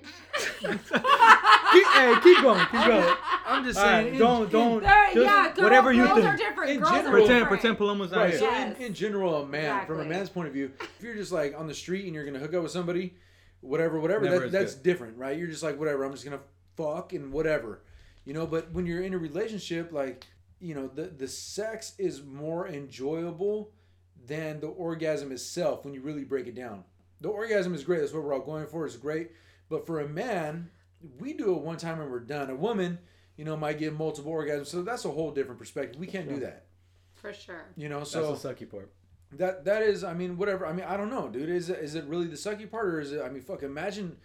[1.73, 2.59] keep, hey, keep going.
[2.71, 3.15] Keep going.
[3.45, 4.13] I'm just All right, saying.
[4.13, 4.83] in- don't don't.
[4.83, 6.27] There- just yeah, girl, whatever you girls think.
[6.27, 6.71] are different.
[6.71, 7.61] In girls general- are Pretend different.
[7.61, 8.29] pretend Paloma's not Right.
[8.31, 8.39] here.
[8.39, 8.77] So Yes.
[8.77, 11.53] in, in general, a man, from a man's point of view, if you're just like
[11.57, 13.15] on the street and you're gonna hook up with somebody,
[13.61, 14.83] whatever, whatever, Never that, is that's good.
[14.83, 15.37] different, right?
[15.37, 16.03] You're just like whatever.
[16.03, 16.39] I'm just gonna
[16.77, 17.81] fuck and whatever,
[18.25, 18.47] you know.
[18.47, 20.25] But when you're in a relationship, like
[20.59, 23.71] you know, the the sex is more enjoyable
[24.25, 26.85] than the orgasm itself when you really break it down.
[27.23, 28.01] The orgasm is great.
[28.01, 28.85] That's what we're all going for.
[28.85, 29.31] It's great.
[29.69, 30.69] But for a man,
[31.19, 32.49] we do it one time and we're done.
[32.49, 32.99] A woman,
[33.37, 34.67] you know, might get multiple orgasms.
[34.67, 35.99] So that's a whole different perspective.
[35.99, 36.65] We can't do that.
[37.13, 37.63] For sure.
[37.77, 38.91] You know, so That's the sucky part.
[39.37, 40.67] that that is, I mean, whatever.
[40.67, 41.47] I mean, I don't know, dude.
[41.49, 43.21] Is it, is it really the sucky part, or is it?
[43.21, 43.63] I mean, fuck.
[43.63, 44.17] Imagine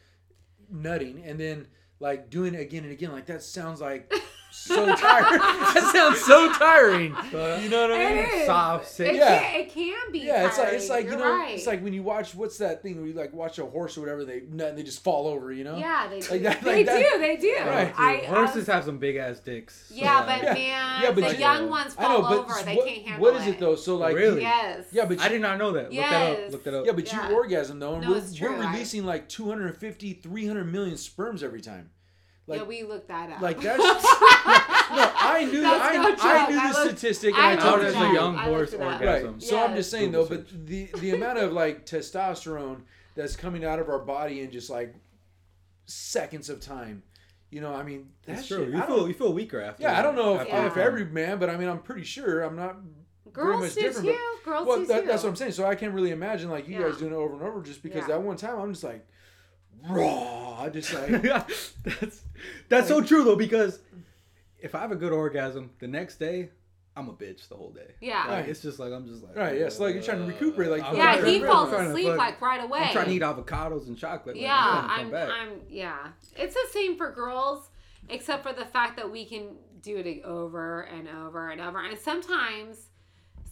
[0.69, 1.69] nutting and then
[2.01, 3.13] like doing it again and again.
[3.13, 4.13] Like that sounds like
[4.51, 5.39] so tiring.
[5.41, 7.15] that sounds so tiring.
[7.63, 8.19] You know what I mean?
[8.19, 8.47] It is.
[8.47, 9.15] Soft, It.
[9.17, 9.39] Yeah.
[9.41, 10.19] can, it can be.
[10.21, 11.19] Yeah, it's like it's like tiring.
[11.19, 11.55] you You're know, right.
[11.55, 14.01] it's like when you watch what's that thing where you like watch a horse or
[14.01, 15.77] whatever, they and they just fall over, you know?
[15.77, 16.31] Yeah, they do.
[16.31, 17.19] Like that- they like that- do.
[17.21, 17.57] They do.
[17.61, 17.95] Right.
[17.99, 19.91] I, um, Horses I, have some big ass dicks.
[19.95, 20.55] Yeah, so, but Yeah.
[20.55, 22.65] man, Yeah, but the you- young ones I fall know, over.
[22.65, 23.33] They what, can't handle it.
[23.33, 23.77] what is it though?
[23.77, 24.43] So like, Really?
[24.43, 24.87] Yes.
[24.93, 25.85] yeah, but I did not know that.
[25.93, 26.47] Look that Yes.
[26.47, 26.53] up.
[26.53, 26.87] Look that up.
[26.87, 27.29] yeah, but Yeah.
[27.29, 31.43] you orgasm though, and No, we're, it's true, we're releasing like 250, 300 million sperms
[31.43, 31.91] every time.
[32.49, 33.41] Like, yeah, we looked that up.
[33.43, 37.43] like that's no, I knew That's I, no I knew I the looked- statistic, and
[37.45, 39.33] I I, told looked it does it to a young I horse looked it orgasm?
[39.35, 39.43] Right.
[39.43, 42.81] So I'm just saying though, Google but the the amount of like testosterone
[43.15, 44.95] that's coming out of our body in just like
[45.87, 47.03] seconds of time,
[47.51, 48.65] you know, I mean, That's that's true.
[48.67, 49.83] Shit, You I feel you feel weaker after.
[49.83, 50.67] yeah, I don't know if, Yeah.
[50.67, 52.77] if every man, but I mean, I'm pretty sure I'm not
[53.27, 54.07] very Girls much do different.
[54.09, 54.19] too.
[54.45, 55.07] Girls Well, that, too.
[55.07, 55.53] that's what I'm saying.
[55.53, 56.89] So I can't really imagine like you Yeah.
[56.89, 58.15] guys doing it over and over, just because Yeah.
[58.17, 59.07] that one time I'm just like
[59.89, 60.63] raw.
[60.63, 61.23] I just like
[61.85, 62.23] that's
[62.69, 63.81] that's so true though because
[64.59, 66.51] if I have a good orgasm, the next day
[66.97, 67.95] I'm a bitch the whole day.
[68.01, 68.19] Yeah.
[68.25, 68.49] Like, Right.
[68.49, 70.69] it's just like I'm just like Right, yeah, so, like, you're trying to uh, recuperate,
[70.71, 72.79] like, I'm yeah, trying he to- falls I'm trying to asleep fuck- like right away.
[72.81, 74.35] I'm trying to eat avocados and chocolate.
[74.35, 74.57] like, Yeah,
[74.91, 75.29] I'm, I'm, back.
[75.29, 76.09] I'm, yeah.
[76.37, 77.69] It's the same for girls,
[78.09, 81.79] except for the fact that we can do it over and over and over.
[81.85, 82.89] And sometimes,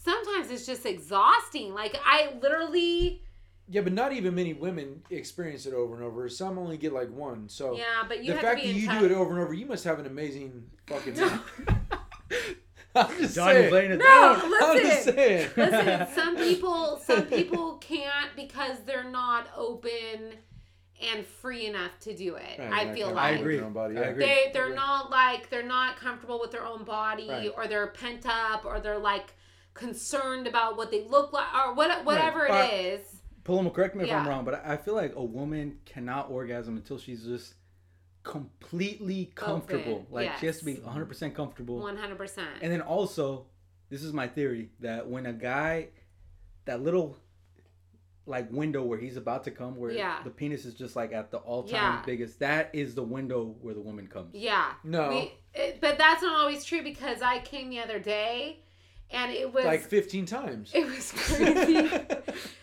[0.03, 1.73] sometimes it's just exhausting.
[1.73, 3.23] Like I literally,
[3.69, 6.29] yeah, but not even many women experience it over and over.
[6.29, 7.49] Some only get like one.
[7.49, 8.05] So yeah.
[8.07, 9.01] But you the have fact to that be in you touch.
[9.01, 11.15] do it over and over, you must have an amazing fucking.
[12.95, 13.69] I'm just Johnny saying.
[13.71, 14.41] playing it No, down.
[14.63, 15.15] I'm just listen.
[15.15, 15.51] saying.
[15.57, 20.33] Listen, some people, some people can't because they're not open
[21.13, 22.59] and free enough to do it.
[22.59, 23.57] Right, I yeah, feel kinda like I agree.
[23.59, 24.25] their I agree.
[24.25, 27.53] they they're not like they're not comfortable with their own body Right.
[27.55, 29.35] or they're pent up or they're like
[29.75, 32.73] concerned about what they look like or what whatever Right.
[32.73, 33.16] it is.
[33.47, 36.77] Paloma, correct me if I'm wrong, but I I feel like a woman cannot orgasm
[36.77, 37.55] until she's just
[38.25, 39.93] completely comfortable.
[39.93, 41.79] Open, Like she has to be 100% comfortable.
[41.81, 42.49] One hundred percent.
[42.61, 43.47] And then also,
[43.89, 45.89] this is my theory that when a guy,
[46.65, 47.19] that little
[48.29, 50.21] like window where he's about to come, where Yeah.
[50.25, 52.03] the penis is just like at the all time Yeah.
[52.05, 54.35] biggest, that is the window where the woman comes.
[54.35, 54.73] Yeah.
[54.83, 55.09] No.
[55.11, 58.65] We, it, but that's not always true because I came the other day,
[59.11, 60.71] and it was like 15 times.
[60.75, 61.91] it was crazy.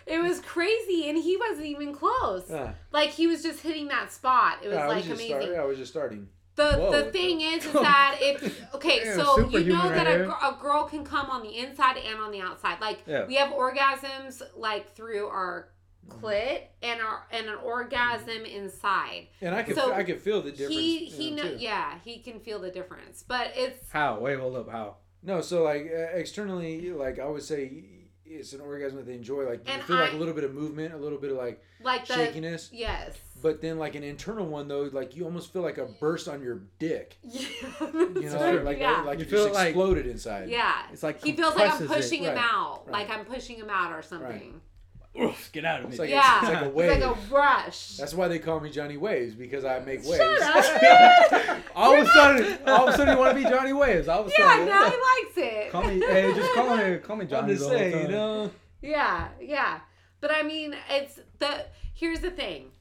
[0.05, 2.45] it was crazy, and he wasn't even close.
[2.49, 2.73] Yeah.
[2.91, 4.59] Like he was just hitting that spot.
[4.63, 5.27] It was Yeah, I like was amazing.
[5.27, 6.27] start, yeah, I was just starting.
[6.55, 9.89] The Whoa, the thing the- is, is that if okay, Yeah, so you superhuman know
[9.89, 12.79] that right a, a girl can come on the inside and on the outside.
[12.79, 13.25] Like Yeah.
[13.25, 15.69] we have orgasms like through our
[16.09, 18.45] clit and our and an orgasm mm-hmm.
[18.45, 19.27] inside.
[19.41, 20.75] And I could So, I could feel the difference.
[20.75, 24.19] he he know, know yeah he can feel the difference, but it's How?
[24.19, 24.69] Wait, hold up.
[24.69, 24.97] How?
[25.23, 27.83] No, so like uh, externally, like I would say,
[28.25, 29.43] it's an orgasm that they enjoy.
[29.45, 31.61] Like you And feel like a little bit of movement, a little bit of like
[31.81, 32.69] like the shakiness.
[32.73, 33.17] yes.
[33.41, 36.41] But then like an internal one though, like you almost feel like a burst on
[36.41, 37.17] your dick.
[37.23, 37.47] Yeah,
[37.81, 39.01] You that's know, right, like yeah.
[39.01, 40.49] like You it feel just like- exploded inside.
[40.49, 40.83] yeah.
[40.91, 42.09] It's like He feels like I'm compresses it.
[42.09, 42.91] pushing him Right, out, right.
[43.07, 44.61] like I'm pushing him out or something.
[45.21, 45.91] Oof, get out of me.
[45.91, 46.89] It's like yeah, it's like a wave.
[46.91, 47.97] it's like a rush.
[47.97, 50.17] That's why they call me Johnny Waves because I make waves.
[50.17, 51.59] Shut up.
[51.75, 54.07] all of a sudden, all of a sudden, you want to be Johnny Waves.
[54.07, 55.71] All of a yeah, sudden, now he likes it.
[55.71, 55.99] call me.
[55.99, 56.97] Hey, just call me.
[56.97, 57.53] Call me I'm Johnny.
[57.53, 58.51] just the saying, you know.
[58.81, 59.79] Yeah, yeah.
[60.19, 62.71] But I mean, it's the here's the thing.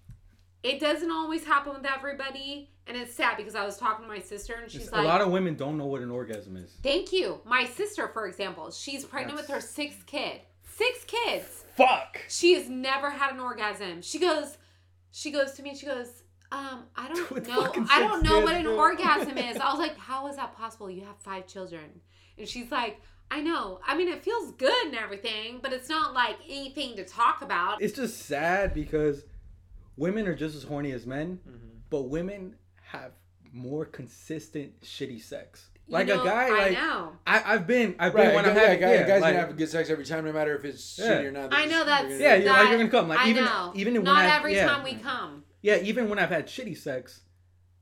[0.62, 4.20] It doesn't always happen with everybody, and it's sad because I was talking to my
[4.20, 6.76] sister and she's It's- like, a lot of women don't know what an orgasm is.
[6.82, 10.40] "Thank you." My sister, for example, she's pregnant with her sixth kid.
[10.64, 11.61] Six kids.
[11.76, 12.20] Fuck.
[12.28, 14.02] She has never had an orgasm.
[14.02, 14.58] She goes,
[15.10, 15.74] she goes to me.
[15.74, 17.72] She goes, um, I don't With know.
[17.90, 18.76] I don't know what an bro.
[18.76, 19.56] orgasm is.
[19.56, 20.90] I was like, how is that possible?
[20.90, 22.00] You have five children,
[22.38, 23.00] and she's like.
[23.30, 23.80] I know.
[23.86, 27.80] I mean, it feels good and everything, but it's not like anything to talk about.
[27.80, 29.24] It's just sad because
[29.96, 31.68] women are just as horny as men, Mm-hmm.
[31.88, 33.12] but women have
[33.50, 35.70] more consistent shitty sex.
[35.88, 37.12] You Like know, a guy, I like know.
[37.26, 39.46] I, I've been, I've been Right, when I've yeah, had, guy, yeah, guys like, gonna
[39.46, 41.06] have good sex every time, no matter if it's Yeah.
[41.08, 41.52] shitty or not.
[41.52, 43.08] I know they're that's gonna- Yeah, you're like, that- you're gonna come.
[43.08, 43.72] Like, I even- know.
[43.74, 44.66] even when not I- every yeah.
[44.68, 47.20] time we come, yeah, even when I've had shitty sex,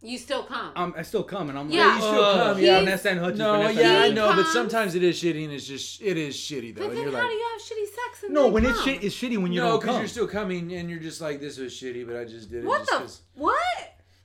[0.03, 0.73] you still come.
[0.77, 2.79] um, I still come and I'm Yeah, like, you still "Ugh, come, yeah.
[2.81, 5.53] Vanessa and Hutchins, No, Vanessa yeah, I know, comes- but sometimes it is shitty, and
[5.53, 7.61] it's just it is shitty though, but and then you're how like, do you have
[7.61, 8.73] shitty sex and No, when come?
[8.73, 11.21] it's shit, it's shitty when you no, don't because you're still coming, and you're just
[11.21, 12.67] like, this was shitty, but I just did it.
[12.67, 13.57] what just the 'cause- what?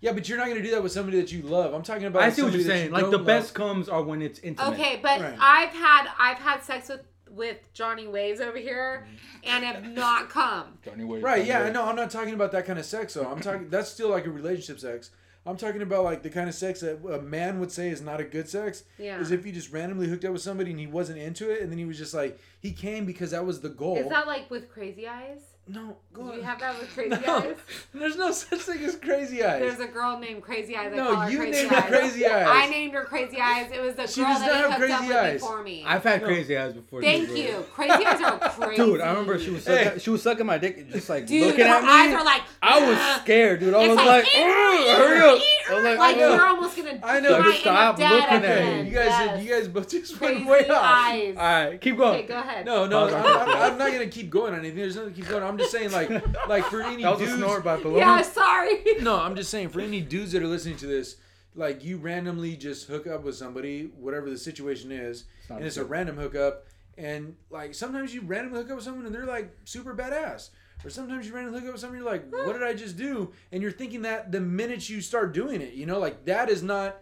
[0.06, 1.74] Yeah, but you're not gonna do that with somebody that you love.
[1.74, 2.22] I'm talking about.
[2.22, 2.88] I see what you're saying.
[2.88, 3.26] you Like don't the love.
[3.26, 4.74] best comes are when it's intimate.
[4.74, 5.36] Okay, but Right.
[5.40, 9.08] I've had I've had sex with with Johnny Waves over here
[9.44, 10.78] and have not come.
[10.86, 11.38] Johnny Wade, Right?
[11.40, 11.74] Johnny Yeah, Wade.
[11.74, 13.16] no, I'm not talking about that kind of sex.
[13.16, 13.26] though.
[13.30, 13.68] I'm talking.
[13.72, 15.10] That's still like a relationship sex.
[15.48, 18.20] I'm talking about like the kind of sex that a man would say is not
[18.20, 18.84] a good sex.
[18.98, 19.20] Yeah.
[19.20, 21.72] Is if he just randomly hooked up with somebody and he wasn't into it, and
[21.72, 23.98] then he was just like he came because that was the goal.
[23.98, 25.40] Is that like with crazy eyes?
[25.68, 26.38] No, go Do on.
[26.38, 27.56] you have that with Crazy no, Eyes?
[27.92, 29.60] there's no such thing as crazy eyes.
[29.62, 30.94] There's a girl named Crazy Eyes.
[30.94, 32.48] I no, call her you Crazy named her crazy eyes.
[32.48, 33.72] I named her Crazy Eyes.
[33.72, 35.64] It was the She girl does that not he have hooked up crazy with before
[35.64, 35.84] me.
[35.88, 36.28] I've had No.
[36.28, 37.02] crazy eyes before.
[37.02, 37.66] Thank too, you.
[37.74, 38.76] Crazy Eyes are crazy.
[38.84, 39.98] Dude, I remember she was sucking, Hey.
[39.98, 41.90] she was sucking my dick, just like Dude, looking her at me.
[41.90, 42.42] eyes are like.
[42.62, 43.74] I was scared, dude.
[43.74, 46.20] I It's was like, like, "Eat her, "Ugh, hurry up!" I was like, Like I
[46.20, 46.34] know.
[46.36, 47.00] you're almost gonna.
[47.04, 47.42] I know.
[47.44, 48.90] Just stop looking at the me.
[48.90, 50.84] You guys, you guys both just Crazy went way off.
[50.84, 52.20] All right, keep going.
[52.20, 52.66] Okay, go ahead.
[52.68, 53.16] No, no, I'm.
[53.16, 54.78] I'm, I'm not gonna keep going on anything.
[54.78, 55.44] There's nothing to keep going.
[55.56, 56.10] I'm just saying, like,
[56.48, 57.38] like for any That was a dudes.
[57.38, 58.00] snore by Paloma.
[58.00, 58.84] Yeah, sorry.
[59.02, 61.16] No, I'm just saying for any dudes that are listening to this,
[61.56, 65.78] like you randomly just hook up with somebody, whatever the situation is, not and it's
[65.78, 66.66] a a random hookup,
[66.98, 70.50] and like sometimes you randomly hook up with someone and they're like super badass.
[70.84, 73.32] Or sometimes you randomly hook up with someone, you're like, what did I just do?
[73.52, 76.62] And you're thinking that the minute you start doing it, you know, like that is
[76.62, 76.98] not.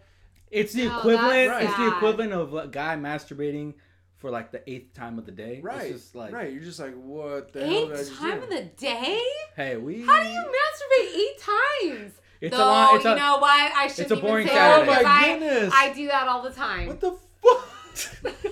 [0.50, 1.64] It's the No, equivalent.
[1.64, 3.74] It's the equivalent of a guy masturbating
[4.24, 5.60] for like the eighth time of the day.
[5.62, 5.82] Right.
[5.82, 6.50] It's just like, right.
[6.50, 8.44] You're just like, what the hell did I Eight just time do?
[8.44, 9.20] of the day?
[9.54, 10.00] hey, we.
[10.00, 12.12] How do you masturbate eight times?
[12.40, 12.96] It's a Though, long.
[12.96, 13.72] It's you a, know what?
[13.76, 14.90] I shouldn't a even boring say Saturday.
[14.98, 15.74] Oh my goodness.
[15.76, 16.86] I, I do that all the time.
[16.86, 18.46] What the fuck?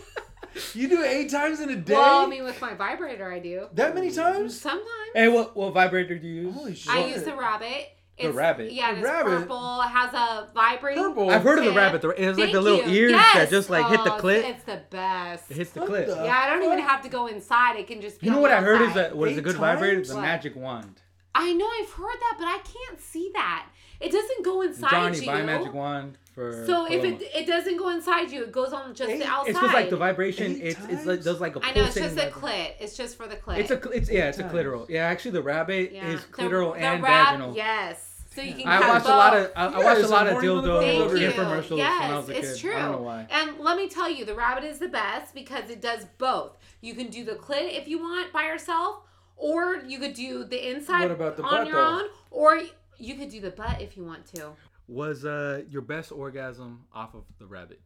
[0.74, 1.94] you do it eight times in a day?
[1.94, 3.68] Well, I mean, with my vibrator, I do.
[3.72, 4.60] that many times?
[4.60, 4.84] Sometimes.
[5.14, 6.54] hey, what what vibrator do you use?
[6.54, 6.92] Holy shit.
[6.92, 7.96] I use the rabbit.
[8.20, 8.72] The rabbit?
[8.72, 9.30] Yeah, The it's rabbit?
[9.40, 9.80] purple.
[9.80, 11.02] It has a vibrating.
[11.02, 11.30] Purple?
[11.30, 12.02] I've heard of the rabbit.
[12.02, 13.04] The- It has like the little you.
[13.06, 13.34] ears Yes.
[13.34, 14.44] that just like hit the Oh, clit.
[14.44, 15.50] It's the best.
[15.50, 16.06] It hits the What clit.
[16.06, 17.76] the- yeah, I don't even have to go inside.
[17.76, 19.02] It can just be You know what the I heard is outside.
[19.02, 19.96] that what is a Eight good vibrator?
[19.96, 20.08] times?
[20.10, 21.00] The magic wand.
[21.34, 23.66] I know I've heard that, but I can't see that.
[24.02, 25.26] It doesn't go inside Johnny, you.
[25.26, 26.64] buy a magic wand for.
[26.66, 29.50] So if it it doesn't go inside you, it goes on just Eight- the outside.
[29.50, 31.94] it's because like the vibration, Eight it's it's like does like a I know it's
[31.94, 32.70] just the vibra- clit.
[32.80, 33.58] It's just for the clit.
[33.58, 34.88] It's a cl- it's yeah, it's a clitoral.
[34.88, 36.08] Yeah, actually, the rabbit yeah.
[36.08, 37.54] is clitoral the and rab- vaginal.
[37.56, 38.08] Yes.
[38.34, 39.12] So you can I have watched both.
[39.12, 41.30] a lot of I, I Yeah, watched a lot of horny dildo motherfucker over here.
[41.32, 42.44] infomercials yes, when I was a kid.
[42.44, 42.74] it's true.
[42.74, 43.26] I don't know why.
[43.30, 46.56] And let me tell you, the rabbit is the best because it does both.
[46.80, 49.00] You can do the clit if you want by yourself,
[49.36, 51.98] or you could do the inside What about the on butt, your though?
[52.00, 52.62] own, or
[53.02, 54.50] you could do the butt if you want to.
[54.88, 57.80] Was uh your best orgasm off of the rabbit?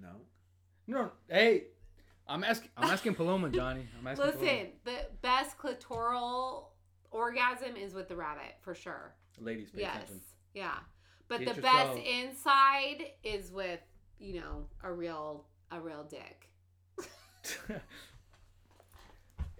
[0.00, 0.10] No.
[0.86, 1.64] No, hey,
[2.26, 3.86] I'm asking I'm asking Paloma, Johnny.
[4.00, 4.26] I'm asking.
[4.26, 4.68] Listen, Paloma.
[4.84, 6.66] the best clitoral
[7.10, 9.14] orgasm is with the rabbit for sure.
[9.38, 9.94] ladies, pay Yes.
[9.96, 10.20] attention.
[10.54, 10.78] Yeah.
[11.28, 13.80] But Get the best inside is with,
[14.18, 16.48] you know, a real a real dick.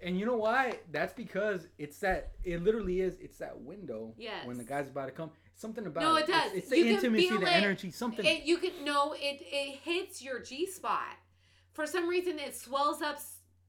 [0.03, 0.79] and you know why?
[0.91, 2.33] That's because it's that.
[2.43, 3.17] It literally is.
[3.19, 4.13] It's that window.
[4.17, 4.45] Yes.
[4.45, 6.23] When the guy's about to come, something about No, it.
[6.23, 6.51] it does.
[6.53, 7.47] It's, it's the You can intimacy, the it.
[7.63, 8.25] energy, something.
[8.25, 11.15] It you can no, it it hits your G spot.
[11.71, 13.19] For some reason it swells up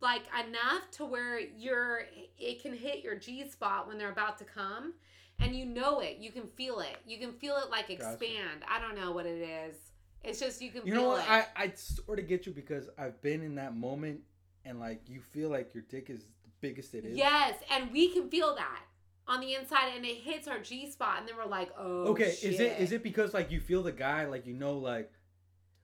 [0.01, 2.03] like enough to where you're
[2.39, 4.95] it can hit your G spot when they're about to come
[5.41, 6.19] and you know it.
[6.19, 6.97] You can feel it.
[7.07, 8.63] You can feel it like expand.
[8.69, 9.77] I don't know what it is.
[10.23, 11.21] It's just you can you feel know what?
[11.21, 11.31] it.
[11.31, 14.21] I I sort of get you because I've been in that moment,
[14.65, 17.17] and like you feel like your dick is the biggest it is.
[17.17, 18.81] Yes, and we can feel that
[19.27, 22.25] on the inside, and it hits our G spot, and then we're like, "Oh, Okay,
[22.31, 22.81] is it shit.
[22.81, 25.11] is it because like you feel the guy like you know like,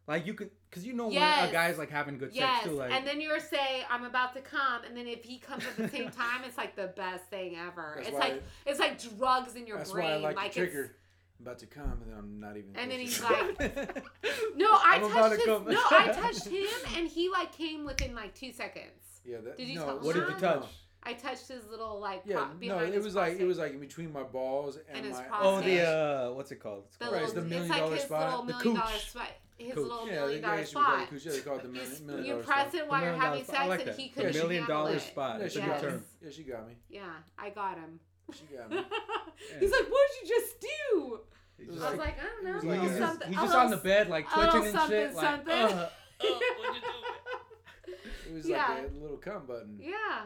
[0.07, 2.77] like you could because you know when a guy's like having good Yes, sex too
[2.77, 2.93] like.
[2.93, 5.89] and then you're say, "I'm about to come," and then if he comes at the
[5.89, 7.95] same time, it's like the best thing ever.
[7.97, 10.05] That's it's why like it's like drugs in your That's brain.
[10.07, 10.97] why I like, like the it's- trigger.
[11.41, 12.77] I'm about to come, and then I'm not even.
[12.77, 13.59] And then he's to like-
[14.57, 15.45] No, I I'm touched to his.
[15.47, 15.65] come.
[15.73, 19.21] No, I touched him, and he like came within like two seconds.
[19.25, 19.39] yeah.
[19.43, 20.41] That, Did you no, touch what did you him?
[20.41, 20.67] touch?
[21.03, 23.73] I touched his little like Yeah, pro- no, it his was like it was like
[23.73, 25.23] in between my balls and, And his my.
[25.25, 25.49] prostate.
[25.49, 26.85] Oh, the uh, what's it called?
[26.89, 28.31] It's the called Right, little, it's the million it's like dollar his spot.
[28.31, 29.09] little The million dollar cooch.
[29.09, 29.29] spot.
[29.57, 29.83] His Cooch.
[29.83, 31.09] little Yeah, million they dollar guys would call it spot.
[31.11, 31.25] cooch.
[31.27, 32.75] Yeah, they call it the You, million, s- million you dollar press spot.
[32.75, 33.97] it while you're having sex, like and that.
[33.97, 35.01] he Yeah, couldn't million handle dollar it.
[35.01, 35.39] spot.
[35.39, 36.01] Yeah, It's she a got good me.
[36.23, 36.75] Yeah, she got me.
[36.91, 37.03] Yeah,
[37.39, 38.01] I got him.
[38.33, 38.77] She got me.
[39.61, 41.21] He's like, what did you just do?"
[41.59, 42.99] He's It was just I was like, like, "I don't know, He's like, he's he's
[42.99, 45.15] just- just, something." he's just on the bed like twitching and something, shit.
[45.15, 45.53] Like, something.
[45.53, 45.89] uh, uh,
[46.21, 47.93] what'd you do?
[48.31, 48.69] It was Yeah.
[48.69, 49.79] like a little cum button.
[49.81, 50.23] Yeah.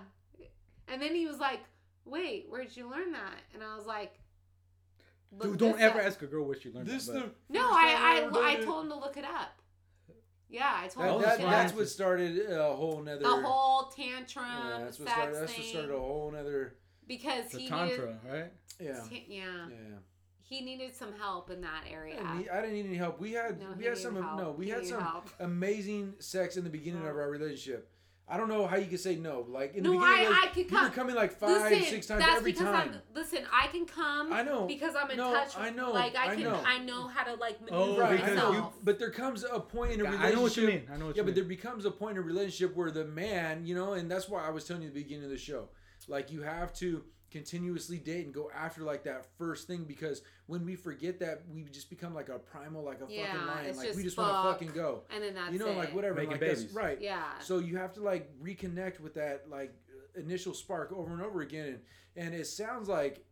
[0.88, 1.60] And then he was like,
[2.04, 4.12] "Wait, where'd you learn that?" And I was like,
[5.32, 7.30] "Look Dude, don't this ever up." ask a girl where she learned This that.
[7.48, 9.58] No, first time I I, I told him to look it up.
[10.50, 13.22] Yeah, I told That, him to that, look it that's what started a whole nother.
[13.22, 15.34] The whole tantrum, Yeah, that's what sex started.
[15.40, 16.76] That's what started a whole nother.
[17.08, 18.52] Because The he tantra, right?
[18.80, 19.00] Yeah.
[19.08, 19.76] t- yeah, Yeah.
[20.42, 22.14] he needed some help in that area.
[22.14, 23.20] I didn't, need, I didn't need any help.
[23.20, 24.38] We had No, we had some help.
[24.38, 25.30] no we He had some help.
[25.40, 27.90] amazing sex in the beginning of our relationship.
[28.26, 29.44] I don't know how you could say no.
[29.46, 32.06] Like in the beginning, I- like, I could you were coming like five, listen, six
[32.06, 32.90] times that's every because time.
[32.94, 33.40] I'm listen.
[33.52, 34.32] I can come.
[34.32, 34.66] I know.
[34.66, 35.58] because I'm in No, touch.
[35.58, 36.44] I know, Like I I can.
[36.44, 36.62] know.
[36.64, 38.52] I know how to like Oh, maneuver Right, I because know.
[38.52, 38.74] myself.
[38.82, 40.32] But there comes a point in a I relationship.
[40.32, 40.82] I know what you mean.
[40.90, 43.04] I know what Yeah, you but there becomes a point in a relationship where the
[43.04, 45.36] man, you know, and that's why I was telling you at the beginning of the
[45.36, 45.68] show,
[46.08, 50.64] like you have to continuously date and go after like that first thing because when
[50.64, 53.76] we forget that, we just become like a primal, like a Yeah, fucking lion.
[53.76, 55.02] Like we just just want to fucking go.
[55.12, 55.76] and then that's you know, it.
[55.76, 56.74] like whatever, Making like that's- babies.
[56.74, 57.00] right?
[57.00, 57.22] Yeah.
[57.40, 59.74] So you have to like reconnect with that, like
[60.16, 61.78] initial spark over and over again, and
[62.26, 63.24] and it sounds like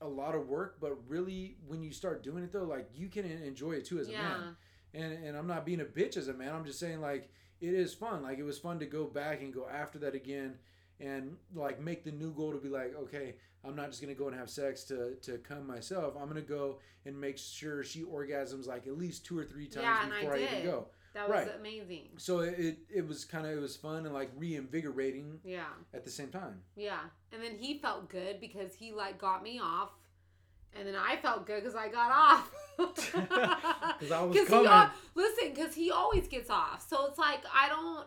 [0.00, 3.26] a lot of work, but really when you start doing it though, like you can
[3.26, 4.56] enjoy it too as a man.
[4.94, 6.54] And and I'm not being a bitch as a man.
[6.54, 7.28] I'm just saying like
[7.60, 8.22] it is fun.
[8.22, 10.54] Like it was fun to go back and go after that again
[11.00, 13.34] and like make the new goal to be like, okay,
[13.64, 16.14] I'm not just gonna go and have sex to to come myself.
[16.20, 19.84] I'm gonna go and make sure she orgasms like at least two or three times
[19.84, 20.86] Yeah, and I before I, even go.
[21.12, 21.50] That was Right.
[21.58, 22.08] amazing.
[22.18, 25.64] So it, it, it was kind of it was fun and like reinvigorating Yeah.
[25.92, 26.60] at the same time.
[26.76, 27.00] Yeah.
[27.32, 29.90] And then he felt good because he like got me off.
[30.72, 32.52] And then I felt good because I got off.
[32.94, 34.66] Because I was he coming.
[34.70, 36.86] al- listen, because he always gets off.
[36.88, 38.06] So it's like, I don't.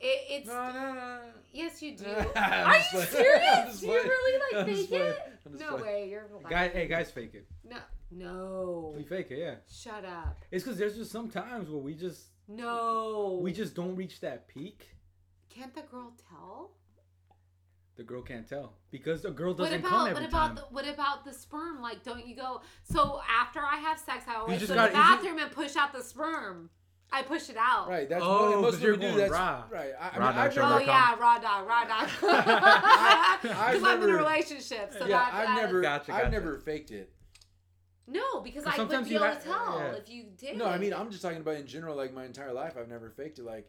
[0.00, 0.46] It, it's.
[0.48, 1.18] No, no, no.
[1.52, 2.04] Yes, you do.
[2.36, 3.06] Are you playing.
[3.10, 3.80] Serious?
[3.80, 5.18] Do you really like I'm fake it?
[5.58, 5.82] No playing.
[5.82, 6.08] way.
[6.10, 6.46] You're lying.
[6.48, 7.46] Guy, hey, guys, fake it.
[7.68, 7.76] No.
[8.12, 8.94] No.
[8.96, 9.54] We fake it, yeah.
[9.70, 10.38] Shut up.
[10.50, 13.38] It's because there's just some times where we just No.
[13.42, 14.88] we just don't reach that peak.
[15.48, 16.70] Can't the girl tell?
[17.96, 20.54] The girl can't tell because the girl doesn't about come what every about time.
[20.56, 21.82] the, what about the sperm?
[21.82, 22.62] Like, don't you go?
[22.82, 25.76] So after I have sex, I always go to the gotta- just- bathroom and push
[25.76, 26.70] out the sperm.
[27.12, 27.88] I push it out.
[27.88, 29.18] Right, that's Oh, what most 'cause you're people do.
[29.18, 29.64] That's raw.
[29.70, 29.90] right.
[30.00, 31.18] I, I Raw mean, dog I've show Oh never, dot com.
[31.18, 32.08] yeah, raw dog, raw dog.
[32.22, 36.30] I've Because I'm in a relationship, so yeah, that, I've that- never, Gotcha, I've gotcha.
[36.30, 37.12] never faked it.
[38.06, 39.92] No, because 'Cause I would sometimes be able ha- to tell yeah.
[39.92, 40.56] if you did.
[40.56, 41.96] No, I mean I'm just talking about in general.
[41.96, 43.44] Like my entire life, I've never faked it.
[43.44, 43.68] Like,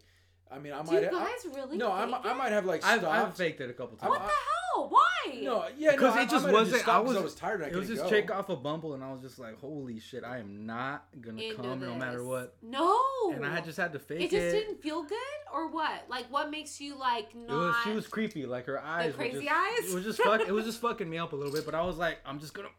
[0.52, 0.86] I mean, I might.
[0.88, 1.02] Do might.
[1.12, 1.78] you I- guys really?
[1.78, 3.06] no, I, fake mi- I might have like I've.
[3.06, 4.10] I've faked it a couple times.
[4.10, 4.36] What the hell?
[4.76, 5.40] Why?
[5.42, 7.18] No, yeah, Because no, it just I, I might have wasn't- stopped I 'cause was-
[7.18, 7.62] I was tired.
[7.62, 8.10] I It was couldn't go.
[8.10, 11.42] chick off a Bumble, and I was just like, "Holy shit, I am not gonna
[11.42, 13.00] Into come no matter what." No.
[13.34, 14.30] And I just had to fake It it.
[14.32, 15.18] just didn't feel good,
[15.54, 16.06] or what?
[16.10, 17.50] Like, what makes you like not?
[17.54, 19.14] It was she was creepy, like her eyes.
[19.16, 19.92] crazy were just, eyes?
[19.92, 20.42] It was just fuck.
[20.42, 21.66] It was just fucking me up a little bit.
[21.66, 22.70] But I was like, I'm just gonna.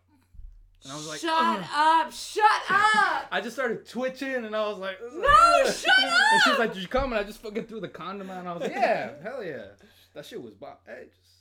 [0.85, 2.13] And I was like, shut "Ugh." up!
[2.13, 3.29] Shut up!
[3.31, 6.59] I just started twitching, and I was like, No, "Ugh." shut up!" And she was
[6.59, 8.63] like, "Did you come?" And I just fucking threw the condom out, and I was
[8.63, 9.67] like, "Yeah, hell yeah."
[10.15, 10.75] That shit was bomb.
[10.85, 11.32] Hey, just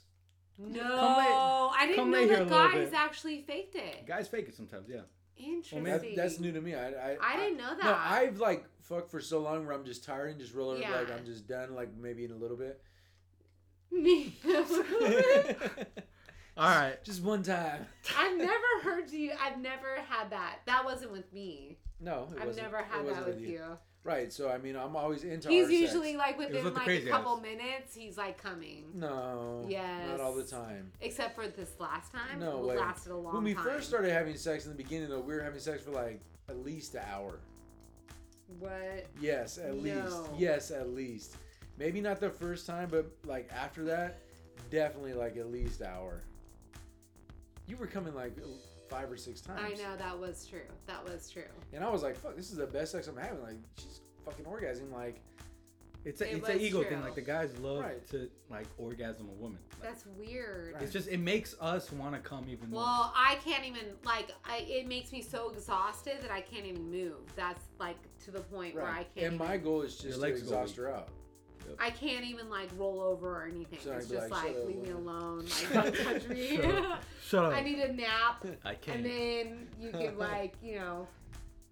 [0.70, 4.06] No, lay- I didn't know that guys actually faked it.
[4.08, 5.02] guys fake it sometimes, yeah.
[5.38, 5.84] Interesting.
[5.86, 6.76] That, that's new to me.
[6.76, 7.84] I, I, I didn't know that.
[7.84, 10.82] No, I've like fucked for so long where I'm just tired and just rolling.
[10.82, 10.92] Yeah.
[10.96, 11.74] like I'm just done.
[11.74, 12.80] Like maybe in a little bit.
[13.92, 14.36] Me.
[16.58, 17.04] All right.
[17.04, 17.88] just one time.
[18.18, 18.54] I've never
[18.84, 19.32] heard you.
[19.42, 20.60] I've never had that.
[20.68, 21.78] That wasn't with me.
[22.00, 23.62] No, it I've wasn't- never it had wasn't that with you.
[24.04, 24.34] Right.
[24.34, 25.50] So I mean, I'm always into.
[25.50, 26.18] He's our usually sex.
[26.18, 27.42] like within like a couple eyes.
[27.44, 28.86] minutes, he's like coming.
[28.96, 29.64] No.
[29.70, 30.10] Yes.
[30.10, 30.92] Not all the time.
[31.02, 32.40] Except for this last time.
[32.40, 32.78] No it way.
[32.78, 33.64] lasted a long When we time.
[33.64, 36.58] first started having sex in the beginning, though, we were having sex for like at
[36.64, 37.40] least an hour.
[38.60, 39.08] What?
[39.20, 39.96] Yes, at least.
[40.10, 40.28] No.
[40.38, 41.38] Yes, at least.
[41.78, 44.20] Maybe not the first time, but like after that,
[44.70, 46.22] definitely like at least hour.
[47.68, 48.36] You were coming like
[48.92, 49.62] five or six times.
[49.64, 50.60] I know that was true.
[50.88, 51.44] That was true.
[51.74, 54.46] And I was like, "Fuck, this is the best sex I'm having." Like she's fucking
[54.46, 54.92] orgasming.
[54.94, 55.22] Like
[56.04, 56.90] It's a It it's an was ego true.
[56.90, 57.02] thing.
[57.02, 58.06] Like the guys love Right.
[58.10, 59.60] to like orgasm a woman.
[59.80, 60.74] Like, That's weird.
[60.74, 60.84] Right.
[60.84, 62.82] It's just it makes us want to come even more.
[62.82, 64.32] Well, I can't even like.
[64.44, 67.20] I, it makes me so exhausted that I can't even move.
[67.36, 69.26] That's like to the point where I can't.
[69.28, 70.88] And even, my goal is just to legs go exhaust weak.
[70.88, 71.10] her out.
[71.80, 73.80] I can't even like roll over or anything.
[73.84, 75.46] So I'd it's just like, like, leave me woman." alone.
[75.74, 76.58] Like don't touch me.
[76.58, 77.04] Shut up.
[77.24, 77.54] Shut up.
[77.54, 78.98] I need a nap, I can't.
[78.98, 81.08] and then you can like you know,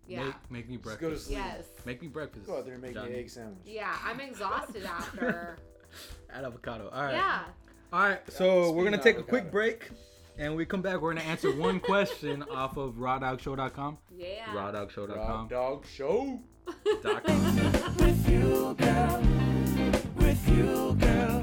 [0.07, 1.25] yeah, Make, make me Just go to breakfast.
[1.27, 1.37] sleep.
[1.39, 2.45] yes, Make me breakfast.
[2.47, 3.09] Go out there and make Johnny.
[3.09, 3.57] me an egg sandwich.
[3.65, 3.95] yeah.
[4.03, 5.57] I'm exhausted after.
[6.33, 6.89] Add avocado.
[6.93, 7.13] All right.
[7.15, 7.43] Yeah.
[7.93, 8.19] All right.
[8.31, 9.41] So speaking we're gonna of take a avocado.
[9.41, 9.89] quick break,
[10.37, 11.01] and we come back.
[11.01, 13.97] We're gonna answer one question off of rawdogshow.com.
[14.15, 14.45] Yeah.
[14.53, 15.17] Rawdogshow.com.
[15.17, 16.39] Raw Dog Show.
[17.97, 19.38] With you, girl.
[20.29, 21.41] With you, girl.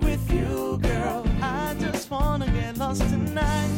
[0.00, 1.26] With you, girl.
[1.42, 3.68] I just wanna get lost tonight.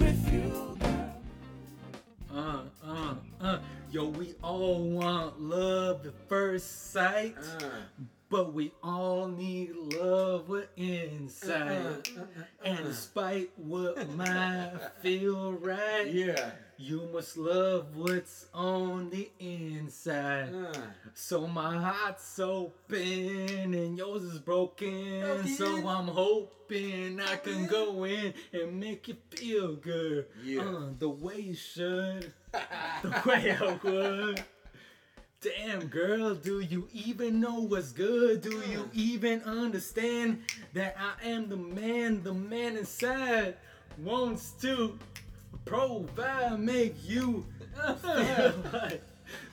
[0.00, 1.14] With you, girl.
[2.34, 3.58] Uh, uh, uh.
[3.92, 7.68] Yo, we all want love at first sight, Uh,
[8.30, 12.10] but we all need love with uh, insight.
[12.64, 16.50] And despite what might feel right, yeah.
[16.78, 20.54] you must love what's on the inside.
[20.54, 20.72] Uh,
[21.14, 25.20] So my heart's open and yours is broken.
[25.20, 25.48] Broken.
[25.48, 30.26] So I'm hoping I can go in and make you feel good.
[30.42, 30.62] Yeah.
[30.62, 32.32] Uh, the way you should.
[32.52, 34.44] the way I would.
[35.44, 38.40] Damn girl, do you even know what's good?
[38.40, 40.42] Do you even understand
[40.72, 43.56] that I am the man, the man inside
[43.98, 44.98] wants to
[45.66, 47.44] provide, make you
[48.00, 49.02] feel like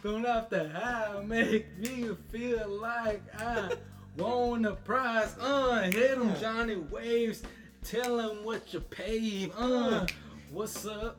[0.02, 3.74] don't have to hide, make me feel like I
[4.18, 5.36] won a prize.
[5.42, 7.44] Uh, hit 'em Johnny Waves,
[7.84, 9.52] tell 'em what you paid.
[9.58, 10.08] Uh,
[10.54, 11.18] what's up?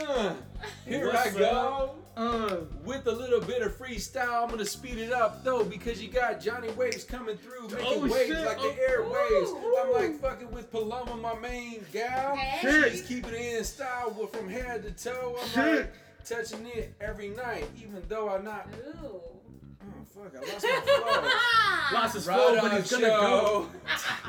[0.00, 0.34] Uh,
[0.86, 1.94] here What's I go.
[2.16, 6.08] Uh, With a little bit of freestyle, I'm gonna speed it up though because you
[6.08, 8.46] got Johnny Waves coming through, making Oh, waves shit.
[8.46, 9.64] like Oh, the airwaves.
[9.64, 12.36] ooh, I'm like fucking with Paloma, my main gal.
[12.36, 12.90] Hey.
[12.90, 15.36] She's keeping it in style from head to toe.
[15.42, 15.76] I'm Shit.
[15.80, 15.92] like
[16.24, 18.68] touching it every night, even though I'm not.
[19.02, 19.20] Ooh.
[20.14, 21.28] Fuck, I lost my flow.
[21.98, 23.68] lost his flow, but he's gonna go.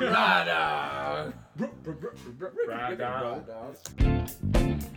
[0.00, 1.32] Rada.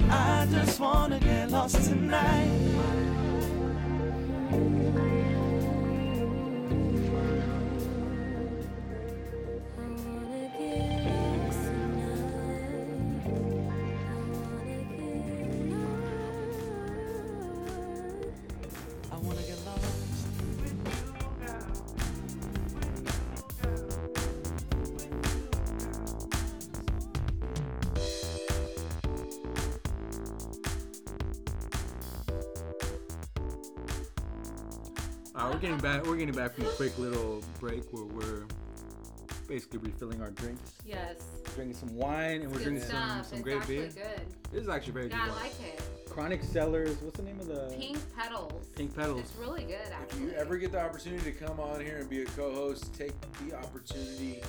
[0.09, 3.28] I just wanna get lost tonight.
[35.81, 36.05] Getting back.
[36.07, 38.45] We're getting back from a quick little break where we're
[39.47, 41.17] basically refilling our drinks, Yes.
[41.55, 43.25] drinking some wine, and we're drinking some stuff.
[43.27, 43.87] some it's great beer.
[43.87, 44.21] good.
[44.51, 45.17] This is actually very good.
[45.17, 45.81] Yeah, I like it.
[46.09, 46.97] Chronic Cellars.
[47.01, 48.67] What's the name of the Pink petals.
[48.75, 49.21] Pink Petals?
[49.21, 49.79] It's really good,
[50.11, 53.13] If you ever get the opportunity to come on here and be a co-host, take
[53.47, 54.47] the opportunity and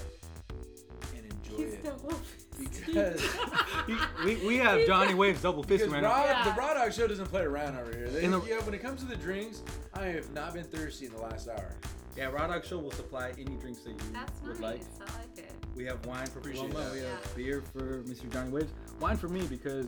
[1.50, 1.84] enjoy He's it.
[1.84, 3.20] so Because
[3.86, 6.38] He- we, we have Johnny Waves double Because fisting right Rod, now.
[6.38, 6.44] Yeah.
[6.44, 8.08] the Raw Dog Show doesn't play around over here.
[8.08, 9.62] They, In the- yeah, when it comes to the drinks,
[9.94, 11.74] I have not been thirsty in the last hour.
[12.16, 14.88] Yeah, Raw Dog Show will supply any drinks that you That's would nice.
[14.98, 15.08] like.
[15.10, 15.52] I like it.
[15.76, 16.86] We have wine for Appreciate Paloma.
[16.90, 16.92] that.
[16.94, 17.36] We have Yeah.
[17.36, 18.30] beer for Mr.
[18.32, 18.72] Johnny Waves.
[18.98, 19.86] Wine for me because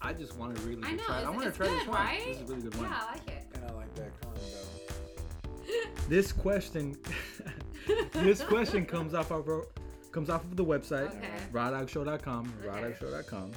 [0.00, 1.02] I just want to really I know.
[1.04, 1.18] try.
[1.18, 1.96] It's, I want to it's try good, this wine.
[2.06, 2.26] right?
[2.28, 2.90] This is a really good wine.
[2.90, 3.44] Yeah, I like it.
[3.54, 4.40] And I like that combo.
[6.08, 6.96] This question,
[8.12, 9.66] this question comes off of our,
[10.12, 11.28] comes off of the website, Okay.
[11.52, 12.68] rawdogshow.com, Okay.
[12.68, 13.52] rawdogshow.com.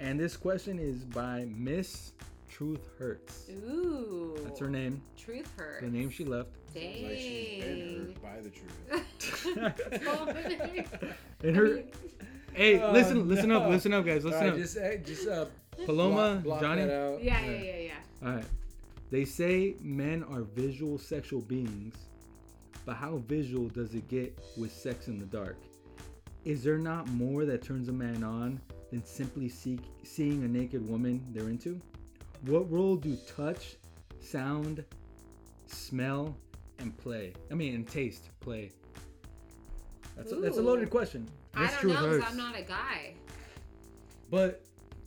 [0.00, 2.12] And this question is by Miss
[2.48, 3.48] Truth Hurts.
[3.50, 4.36] Ooh.
[4.44, 5.80] That's her name, Truth hurts.
[5.82, 6.50] the name she left.
[6.74, 7.98] Sounds like she's been Dang.
[8.06, 8.78] hurt by the truth.
[11.44, 11.82] And her,
[12.52, 14.58] hey, Oh, listen, listen up, listen up, guys, listen All right, up.
[14.58, 15.46] just, eh, just uh,
[15.84, 16.84] Paloma, block, block Johnny.
[16.84, 17.22] that out.
[17.22, 18.28] Yeah, yeah, yeah, yeah.
[18.28, 18.44] All right.
[19.10, 21.94] They say men are visual sexual beings,
[22.84, 25.56] but how visual does it get with sex in the dark?
[26.44, 28.60] Is there not more that turns a man on
[28.90, 31.80] than simply seek, seeing a naked woman they're into?
[32.46, 33.76] What role do touch,
[34.20, 34.84] sound,
[35.66, 36.36] smell,
[36.78, 37.32] and play?
[37.50, 38.72] I mean, and taste play?
[40.16, 41.28] That's a, that's a loaded question.
[41.54, 43.14] I don't know because I'm not a guy.
[44.30, 44.64] But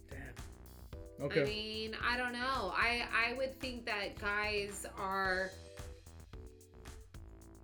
[0.09, 1.25] damn.
[1.25, 1.41] Okay.
[1.41, 2.73] I mean, I don't know.
[2.75, 5.51] I I would think that guys are.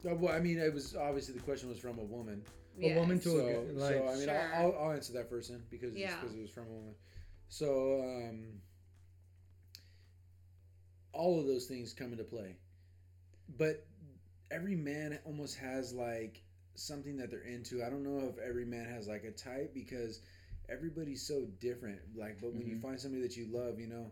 [0.10, 2.44] Uh, well, I mean, it was obviously the question was from a woman.
[2.82, 3.96] a woman to So, a like.
[3.96, 4.52] so I mean, Sure.
[4.56, 6.16] I'll, I'll answer that first then because Yeah.
[6.20, 6.96] because it was from a woman.
[7.50, 8.62] So, um,
[11.14, 12.56] all of those things come into play,
[13.58, 13.86] but
[14.50, 16.42] every man almost has like
[16.76, 17.84] something that they're into.
[17.84, 20.22] I don't know if every man has like a type because
[20.70, 22.00] everybody's so different.
[22.16, 22.82] Like, but when you Mhm.
[22.82, 24.12] find somebody that you love, you know,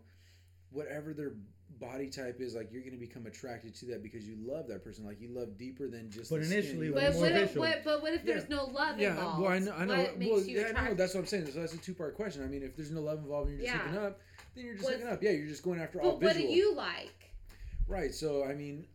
[0.72, 1.34] whatever their
[1.80, 5.06] body type is, like you're gonna become attracted to that because you love that person.
[5.06, 6.30] Like you love deeper than just.
[6.30, 6.58] But the skin.
[6.60, 8.56] initially, You But love- what, if, what, but what if there's Yeah.
[8.56, 9.42] no love yeah, involved?
[9.42, 9.98] well, I know, I know.
[9.98, 10.94] What makes well, you yeah, I know.
[10.96, 11.46] That's what I'm saying.
[11.52, 12.44] So that's a two part question.
[12.44, 13.88] I mean, if there's no love involved and you're just Yeah.
[13.88, 14.20] hooking up,
[14.56, 15.24] then you're just What's- hooking up.
[15.24, 17.30] Yeah, you're just going after all But what do you like?
[17.88, 18.14] Right.
[18.14, 18.86] So I mean,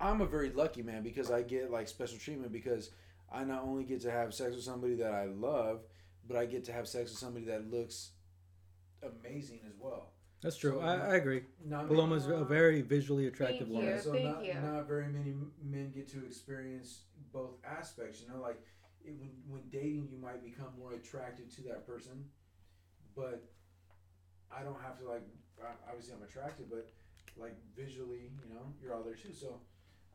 [0.00, 2.90] I'm a very lucky man because I get like special treatment because
[3.32, 5.82] I not only get to have sex with somebody that I love,
[6.26, 8.10] but I get to have sex with somebody that looks
[9.02, 10.10] amazing as well.
[10.44, 10.72] That's true.
[10.72, 11.40] So, I, I agree.
[11.64, 13.94] Not Paloma's a very visually attractive Thank woman.
[13.94, 14.00] you.
[14.00, 14.54] so Thank not, you.
[14.62, 18.20] not very many men get to experience both aspects.
[18.20, 18.60] You know, like
[19.02, 22.26] it, when when dating, you might become more attracted to that person,
[23.16, 23.42] but
[24.54, 25.22] I don't have to like.
[25.88, 26.90] Obviously, I'm attracted, but
[27.38, 29.32] like visually, you know, you're all there too.
[29.32, 29.60] So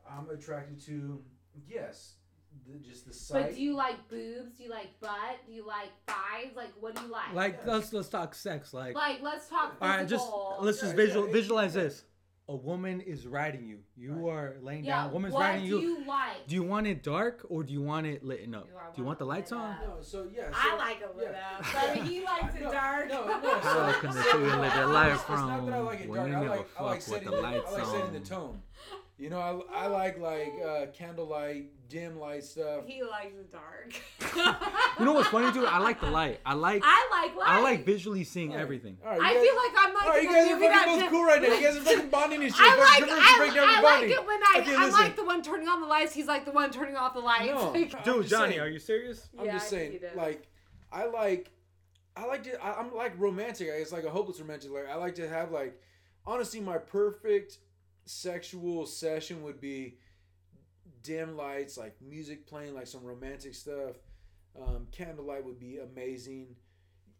[0.08, 1.20] I'm attracted to
[1.68, 2.14] yes,
[2.66, 3.46] the, just the sight.
[3.46, 4.52] But do you like boobs?
[4.56, 5.38] Do you like butt?
[5.46, 6.52] Do you like thighs?
[6.56, 7.32] Like, what do you like?
[7.34, 7.66] Like Yes.
[7.66, 8.72] let's let's talk sex.
[8.74, 10.26] Like, Like, let's talk all right, just
[10.60, 12.04] let's just Yeah, visual yeah, visualize this.
[12.48, 13.78] A woman is riding you.
[13.96, 14.32] You Right.
[14.34, 15.10] are laying yeah, down.
[15.10, 15.78] A woman's what riding do you.
[15.80, 16.48] you like?
[16.48, 18.64] Do you want it dark or do you want it lit up?
[18.66, 19.76] Do Do you want the lights on?
[19.86, 20.50] no, so yeah.
[20.50, 21.58] So, I like it lit yeah.
[21.58, 21.64] up,
[21.96, 23.08] but he likes it No, dark.
[23.12, 23.60] No, no.
[23.62, 25.76] So, can so- I show you a little bit it's- light it's not that I
[25.76, 26.28] from like it when dark.
[26.30, 28.12] you I never like, I like fuck setting with the the, I lights like setting
[28.12, 28.24] the on.
[28.24, 28.62] tone.
[29.20, 29.38] You know,
[29.70, 32.86] I, I like like uh, candlelight, dim light stuff.
[32.86, 34.56] he likes the dark.
[34.98, 35.66] You know what's funny too?
[35.66, 36.40] I like the light.
[36.44, 37.48] I like I like light.
[37.48, 38.62] I like visually seeing Alright.
[38.62, 38.96] everything.
[39.04, 40.66] All right, you I guys- feel like I'm like All right, you guys are movie
[40.68, 41.48] that fucking both just- cool right now.
[41.48, 42.60] You guys are fucking bonding and shit.
[42.60, 44.10] I Fucking like come on, let's break I, down I your like bonding.
[44.10, 45.00] it when I Okay, I'm listen.
[45.00, 46.14] like the one turning on the lights.
[46.14, 47.46] He's like the one turning off the lights.
[47.52, 47.70] No.
[47.74, 48.60] Like, Dude, Johnny, saying.
[48.60, 49.28] are you serious?
[49.38, 50.48] I'm Yeah, just saying, like,
[50.92, 51.50] I like
[52.16, 52.62] I like to.
[52.64, 53.68] I, I'm like romantic.
[53.70, 54.70] It's like a hopeless romantic.
[54.70, 55.78] Like I like to have like,
[56.26, 57.58] honestly, my perfect
[58.10, 59.98] sexual session would be
[61.02, 63.96] dim lights, like music playing, like some romantic stuff.
[64.60, 66.56] Um, candlelight would be amazing.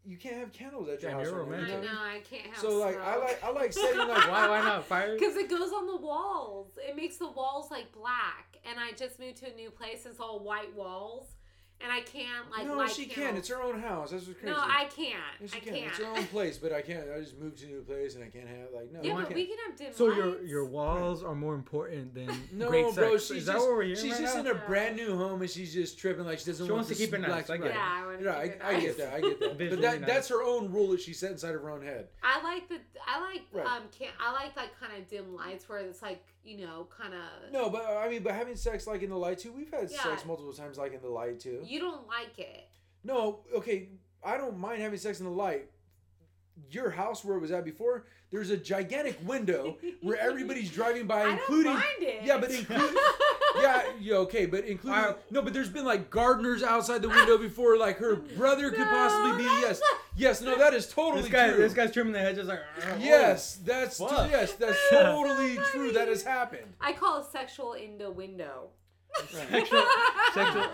[0.03, 1.29] You can't have candles at your Damn, house.
[1.29, 2.57] you're right now, I know I can't have.
[2.57, 4.49] So like I like I like setting like Why?
[4.49, 5.13] Why not fire?
[5.17, 6.71] Because it goes on the walls.
[6.77, 8.57] It makes the walls like black.
[8.69, 10.05] And I just moved to a new place.
[10.05, 11.27] It's all white walls.
[11.83, 13.23] And I can't like no, light she can.
[13.23, 13.39] candles.
[13.39, 14.11] It's her own house.
[14.11, 14.55] That's what's crazy.
[14.55, 15.15] No, I can't.
[15.39, 15.73] Yes, she I can.
[15.73, 15.87] can't.
[15.87, 17.05] It's her own place, but I can't.
[17.15, 18.99] I just moved to a new place and I can't have like no.
[19.01, 19.35] yeah, I but can't.
[19.35, 20.17] we can have dim lights So lights.
[20.17, 23.25] your your walls are more important than No, great bro, sex.
[23.27, 24.41] she's Is that just, what we're she's right just now?
[24.41, 26.89] in a brand new home and she's just tripping like she doesn't She want wants
[26.89, 27.73] to keep it nice, black I get spread.
[27.75, 29.13] Yeah, I want to Yeah, I, keep I get that.
[29.13, 29.57] I get that.
[29.69, 30.09] but that nice.
[30.09, 32.09] that's her own rule that she set inside of her own head.
[32.23, 32.77] I like the
[33.07, 33.65] I like Right.
[33.65, 37.13] um can I like like kind of dim lights where it's like you know kind
[37.13, 39.51] of No, but I mean, but having sex like in the light too.
[39.51, 40.03] We've had Yeah.
[40.03, 41.61] sex multiple times like in the light too.
[41.65, 42.67] you don't like it.
[43.03, 43.89] No, okay,
[44.23, 45.69] I don't mind having sex in the light.
[46.69, 51.21] Your house where it was at before, there's a gigantic window where everybody's driving by,
[51.25, 52.21] I including don't mind it.
[52.23, 52.95] yeah, but including
[53.61, 55.17] yeah, yeah, okay, but including Alright.
[55.31, 59.37] no, but there's been like gardeners outside the window before, like her brother could possibly
[59.43, 59.49] be.
[59.61, 59.81] Yes,
[60.15, 61.57] yes, no, that is totally This guy, true.
[61.57, 62.59] this guy's trimming the hedges like.
[62.83, 64.29] "Oh." yes, that's Fuck.
[64.29, 65.91] yes, that's totally true.
[65.91, 66.73] That has happened.
[66.79, 68.69] I call it sexual in the window.
[69.29, 69.83] Sexual,
[70.33, 70.65] sexual.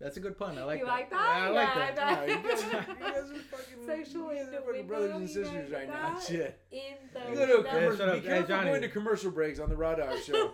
[0.00, 0.56] That's a good pun.
[0.58, 0.90] I like You that.
[0.92, 1.36] like that?
[1.38, 2.18] Yeah, I like Yeah, that.
[2.18, 5.28] I you guys, are, you guys are fucking, Sexual you guys are fucking brothers and
[5.28, 6.20] sisters right now.
[6.20, 6.60] Shit.
[6.70, 6.78] In
[7.12, 7.62] the You go to a window.
[7.64, 7.96] Yeah, commercial.
[7.96, 8.14] shut up.
[8.14, 8.68] Be Hey, careful Johnny.
[8.70, 10.52] going to commercial breaks on the Raw Dog Show.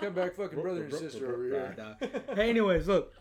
[0.00, 2.22] Come back, fucking brother and sister over here.
[2.36, 3.12] Hey, anyways, look.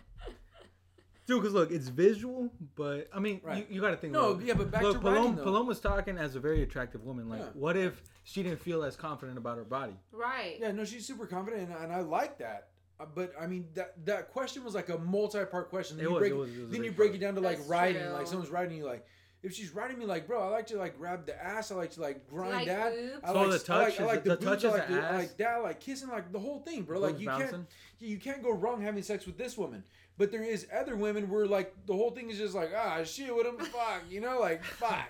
[1.27, 3.65] Dude, because look, it's visual, but I mean, Right.
[3.69, 4.13] you, you got to think.
[4.13, 5.43] No, look, yeah, but back look, to Paloma, writing, though.
[5.43, 7.29] Paloma's talking as a very attractive woman.
[7.29, 7.45] Like, Yeah.
[7.53, 9.93] what if she didn't feel as confident about her body?
[10.11, 10.57] right.
[10.59, 12.69] Yeah, no, she's super confident, and, and I like that.
[13.01, 15.97] Uh, But I mean, that that question was like a multi-part question.
[15.97, 17.15] Then It you was, break, it was- it was then you break part.
[17.21, 18.01] it down to like That's writing.
[18.03, 18.11] true.
[18.11, 19.05] Like someone's writing you, like
[19.43, 21.71] if she's writing me, like bro, I like to like grab the ass.
[21.71, 22.93] I like to like grind like that.
[22.93, 23.23] boobs?
[23.23, 24.87] I So like, the I touch like, I like the the, touch boobs, I like,
[24.87, 25.13] the the, I ass?
[25.19, 26.99] like that, like kissing, like the whole thing, bro.
[26.99, 27.49] Like you bouncing?
[27.49, 27.67] can't,
[27.99, 29.83] you can't go wrong having sex with this woman.
[30.17, 33.33] But there is other women where like the whole thing is just like ah shit,
[33.33, 35.09] what the fuck, you know, like fuck,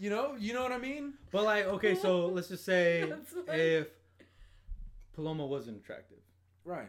[0.00, 1.12] you know, you know what I mean?
[1.30, 3.12] But like, okay, so let's just say
[3.48, 3.86] if
[5.14, 6.18] Paloma wasn't attractive,
[6.64, 6.88] Right.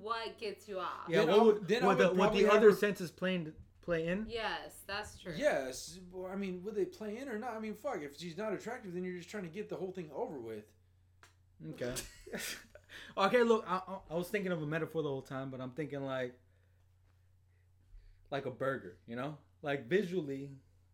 [0.00, 1.06] What gets you off?
[1.08, 2.76] yeah, Then what would, would- then I would would the, would probably the other her-
[2.76, 3.52] senses playing
[3.82, 4.26] play in?
[4.28, 5.32] Yes, that's true.
[5.36, 7.54] Yes, well, I mean, would they play in or not?
[7.54, 8.00] I mean, fuck.
[8.02, 10.64] If she's not attractive, then you're just trying to get the whole thing over with.
[11.70, 11.92] Okay.
[13.18, 15.70] okay, look, I, I, I was thinking of a metaphor the whole time, but I'm
[15.70, 16.34] thinking like,
[18.30, 20.50] like a burger, you know, like visually,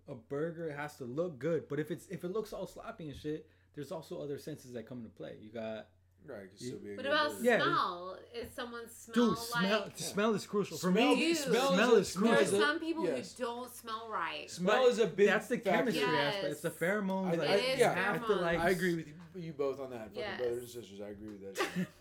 [0.09, 1.69] a burger has to look good.
[1.69, 4.89] But if it's if it looks all sloppy and shit, there's also other senses that
[4.89, 5.37] come into play.
[5.41, 5.89] You got
[6.29, 7.45] Right, could still be What about burger.
[7.45, 7.59] Yeah.
[7.63, 8.19] smell?
[8.35, 9.39] Is someone smell dude, like?
[9.39, 9.91] smell.
[9.95, 11.29] Smell is crucial for Smell- me.
[11.29, 11.35] Ew.
[11.35, 13.35] smell, Smell is, is a, smell There are some people yes.
[13.39, 14.51] who don't smell right.
[14.51, 15.29] Smell is a big.
[15.29, 15.71] That's the factor.
[15.71, 16.35] chemistry Yes.
[16.35, 16.53] aspect.
[16.53, 17.33] It's the pheromones.
[17.33, 17.91] I- like, I- It is yeah.
[17.97, 18.41] you have pheromones.
[18.43, 18.59] like.
[18.61, 20.39] I agree with you, you both on that, Yes.
[20.39, 21.01] brothers and sisters.
[21.01, 21.55] I agree with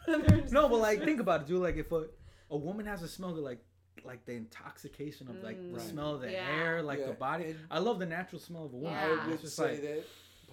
[0.08, 0.52] that.
[0.52, 1.62] No, but like think about it, dude.
[1.62, 2.06] Like if a,
[2.50, 3.60] a woman has a smell like
[4.04, 5.90] like the intoxication of like the Mm.
[5.90, 6.46] smell of the Yeah.
[6.46, 7.08] hair, like Yeah.
[7.08, 7.56] the body.
[7.72, 8.92] I love the natural smell of a woman.
[8.94, 9.18] Yeah.
[9.24, 10.04] I would just say like- that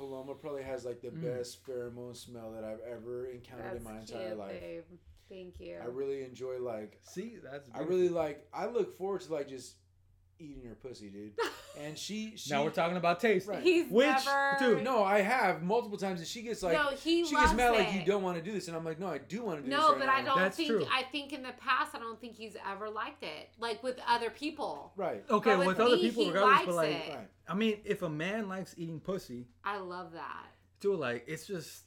[0.03, 1.23] Paloma probably has like the Mm.
[1.23, 4.61] best pheromone smell that I've ever encountered That's in my cute, entire life.
[4.61, 4.85] babe.
[5.29, 5.79] Thank you.
[5.81, 7.71] I really enjoy like See, that's.
[7.73, 8.47] I really like.
[8.53, 9.77] I look forward to like just
[10.39, 11.33] eating her pussy, dude.
[11.81, 13.49] And she, she Now we're talking about taste.
[13.49, 13.63] Right.
[13.63, 14.57] He's Which- never.
[14.59, 17.57] dude, No, I have multiple times, and she gets like, no, he she loves gets
[17.57, 17.79] mad it.
[17.79, 19.63] like you don't want to do this, and I'm like, no, I do want to
[19.65, 19.79] do this.
[19.81, 20.13] No, right but now.
[20.15, 20.69] I don't That's think.
[20.69, 20.85] true.
[20.93, 24.29] I think in the past, I don't think he's ever liked it, like with other
[24.29, 24.93] people.
[24.97, 25.25] Right.
[25.31, 27.15] Okay, But with, with other me, people, he regardless, likes but like, it.
[27.15, 27.29] Right.
[27.49, 30.45] I mean, if a man likes eating pussy, I love that.
[30.81, 31.85] dude, like it's just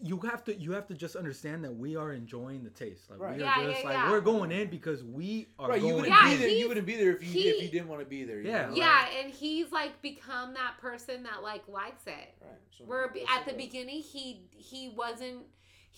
[0.00, 3.10] you have to you have to just understand that we are enjoying the taste.
[3.10, 3.36] Like Right.
[3.36, 4.10] we are Yeah, just yeah, like yeah.
[4.10, 5.76] we're going in because we are Right.
[5.82, 5.94] You going.
[6.02, 6.48] wouldn't Yeah, be there.
[6.48, 8.40] You wouldn't be there if you he- if you didn't want to be there.
[8.40, 8.68] Yeah, know?
[8.68, 12.34] like- yeah, and he's like become that person that like likes it.
[12.40, 12.50] Right.
[12.76, 13.66] So Where be- that's at the okay.
[13.66, 15.46] beginning he he wasn't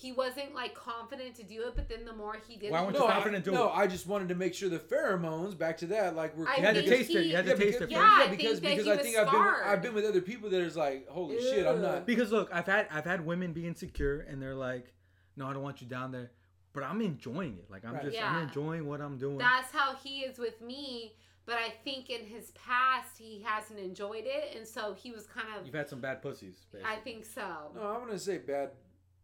[0.01, 2.83] he wasn't like confident to do it, but then the more he did, Why it,
[2.85, 3.65] weren't No, you I, confident to no, it?
[3.67, 5.55] No, I just wanted to make sure the pheromones.
[5.57, 6.47] Back to that, like we're.
[6.47, 7.25] I You had to think taste it.
[7.27, 7.91] You had to yeah, taste because, it.
[7.91, 8.13] Yeah, first.
[8.19, 9.41] I yeah, because think that because I think I've been.
[9.41, 12.05] I've been with other people that is like, holy shit, I'm not.
[12.07, 14.93] Because look, I've had I've had women be insecure and they're like,
[15.35, 16.31] no, I don't want you down there,
[16.73, 17.69] but I'm enjoying it.
[17.69, 18.03] Like I'm Right.
[18.05, 18.29] just Yeah.
[18.29, 19.37] I'm enjoying what I'm doing.
[19.37, 21.15] that's how he is with me.
[21.45, 25.47] But I think in his past he hasn't enjoyed it, and so he was kind
[25.59, 25.65] of.
[25.65, 26.65] You've had some bad pussies.
[26.85, 27.71] I think so.
[27.75, 28.71] No, I'm gonna say bad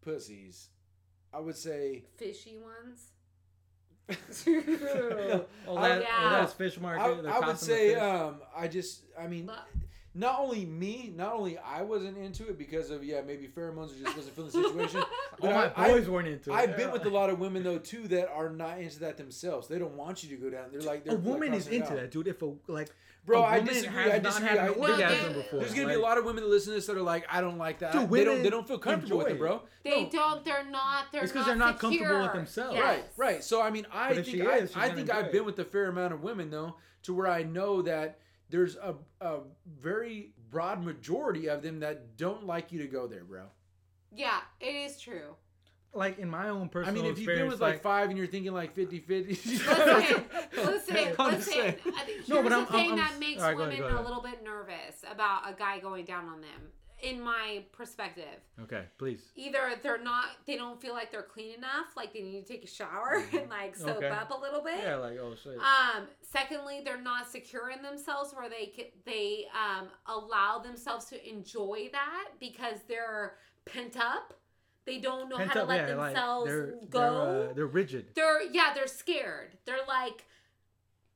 [0.08, 0.68] pussies.
[1.32, 2.04] I would say.
[2.16, 3.12] Fishy ones.
[5.68, 6.06] oh, I- that, Yeah.
[6.22, 7.22] oh, that's fish I, market.
[7.22, 8.02] they're I would say fish.
[8.02, 9.66] um I just I mean But-
[10.14, 14.02] not only me, not only I wasn't into it because of yeah maybe pheromones or
[14.02, 15.02] just wasn't feeling the situation.
[15.42, 16.54] All my I- I, weren't into it.
[16.54, 19.68] I've been with a lot of women though too that are not into that themselves.
[19.68, 20.70] They don't want you to go down.
[20.72, 21.96] They're like they're A woman like, is into out.
[21.96, 22.28] that, dude.
[22.28, 22.88] If a like,
[23.26, 23.96] Bro, a I woman disagree.
[24.02, 24.48] Has I not disagree.
[24.48, 25.58] had an I- orgasm there- before.
[25.60, 27.40] There's gonna be a lot of women that listen to this that are like, I
[27.42, 27.92] don't like that.
[27.92, 28.42] Dude, they don't.
[28.42, 29.62] They don't feel comfortable with it, bro.
[29.84, 30.10] They No.
[30.10, 30.44] don't.
[30.44, 31.12] They're not.
[31.12, 32.74] They're It's 'cause not they're not comfortable with themselves.
[32.76, 32.84] Yes.
[32.84, 33.44] Right, right.
[33.44, 35.32] So I mean, I But think she I, I think I've it.
[35.32, 38.94] been with a fair amount of women though, to where I know that there's a
[39.20, 43.42] a very broad majority of them that don't like you to go there, bro.
[44.10, 45.36] Yeah, it is true.
[45.94, 48.26] Like in my own personal I mean, if you've been with like, five and you're
[48.26, 50.24] thinking like 50 50 Listen,
[50.56, 51.52] listen, I'm listen.
[51.52, 51.74] saying.
[51.96, 53.78] I think No, here's but I'm- thing I'm- that I'm- makes all right, go ahead,
[53.80, 56.72] women go a little bit nervous about a guy going down on them.
[57.00, 58.24] In my perspective,
[58.64, 59.20] okay, please.
[59.36, 62.64] either they're not, they don't feel like they're clean enough, like they need to take
[62.64, 64.08] a shower and like soap Okay.
[64.08, 64.80] up a little bit.
[64.82, 65.58] Yeah, like oh shit.
[65.58, 71.28] Um, secondly, they're not secure in themselves where they ca- they um, allow themselves to
[71.28, 73.34] enjoy that because they're
[73.64, 74.34] pent up.
[74.88, 77.00] They don't know Pent how to let yeah, like themselves they're go.
[77.00, 78.06] They're, uh, they're rigid.
[78.14, 80.24] they're yeah they're scared they're like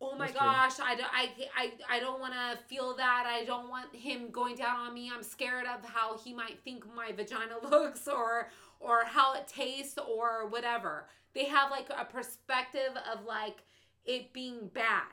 [0.00, 0.40] oh my That's true.
[0.46, 4.30] gosh I, don't- I, I, I don't want to feel that i don't want him
[4.30, 8.50] going down on me i'm scared of how he might think my vagina looks or
[8.80, 13.62] or how it tastes or whatever they have like a perspective of like
[14.04, 15.04] it being bad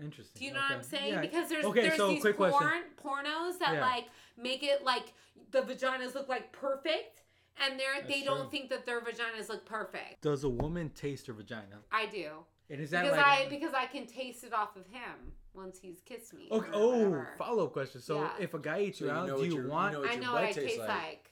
[0.00, 0.38] Interesting.
[0.38, 1.14] do you know what I'm saying?
[1.14, 1.20] Yeah.
[1.20, 2.82] Because there's Okay, there's so these porn question.
[3.04, 3.80] pornos that Yeah.
[3.84, 4.04] like
[4.36, 5.12] make it like
[5.50, 7.19] the vaginas look like perfect,
[7.62, 8.50] and they're they That's don't true.
[8.50, 10.22] think that their vaginas look perfect.
[10.22, 11.78] Does a woman taste her vagina?
[11.92, 12.28] I do
[12.68, 15.78] And is that because like I because I can taste it off of him once
[15.80, 16.48] he's kissed me.
[16.50, 16.70] Okay.
[16.72, 18.00] Oh, follow up question.
[18.00, 18.30] So Yeah.
[18.38, 19.92] if a guy eats So you you out, know do you your- you want?
[19.94, 20.88] know I know what I taste like.
[20.88, 21.26] like.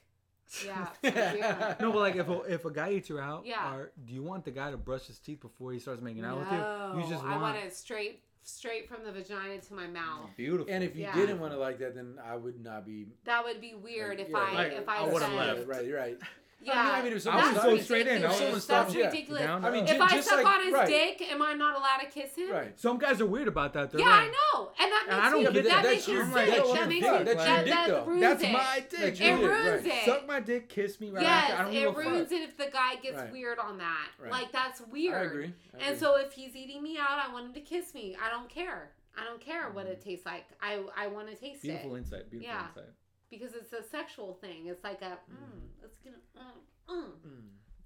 [0.65, 3.71] Yeah, I no, but like if a, if a guy eats you out, Yeah.
[3.75, 6.37] or do you want the guy to brush his teeth before he starts making out
[6.37, 7.03] no, with you?
[7.05, 10.31] You just I want, want it straight straight from the vagina to my mouth.
[10.37, 10.73] beautiful.
[10.73, 11.15] And if you Yeah.
[11.15, 13.07] didn't want to like that, then I would not be.
[13.25, 15.67] That would be weird if Yeah, I like, if I, I would've left.
[15.67, 16.19] Right, you're right.
[16.61, 18.09] Yeah, I mean, if someone I would stopped go you- straight in.
[18.09, 18.41] I ridiculous.
[18.41, 19.43] would- someone That's stopped ridiculous.
[19.43, 20.87] Down I mean, If ju- I suck like- on his right.
[20.89, 22.51] dick, am I not allowed to kiss him?
[22.51, 22.79] Right.
[22.81, 23.91] some guys are weird about that.
[23.93, 25.83] They're Yeah, like, I know, and that And I don't me, get that, that.
[25.85, 26.35] makes That's me your- sick.
[26.35, 26.89] That makes dick.
[26.89, 28.05] me, That's that, your dick, that though.
[28.05, 29.21] ruins That's my dick.
[29.21, 30.05] It ruins it.
[30.05, 31.29] Suck my dick, kiss me right after.
[31.29, 32.05] I Yes, don't it give a fuck.
[32.05, 34.09] ruins it if the guy gets weird on that.
[34.29, 35.15] Like that's weird.
[35.15, 35.53] I agree.
[35.79, 38.17] And so if he's eating me out, I want him to kiss me.
[38.21, 38.91] I don't care.
[39.17, 39.93] I don't care what Mm-hmm.
[39.93, 40.45] it tastes like.
[40.61, 42.31] I I want to taste Beautiful it Beautiful insight.
[42.31, 42.67] Beautiful Yeah.
[42.69, 42.93] insight.
[43.31, 44.67] Because it's a sexual thing.
[44.67, 46.17] It's like a mm, it's gonna
[46.91, 47.05] mm, mm.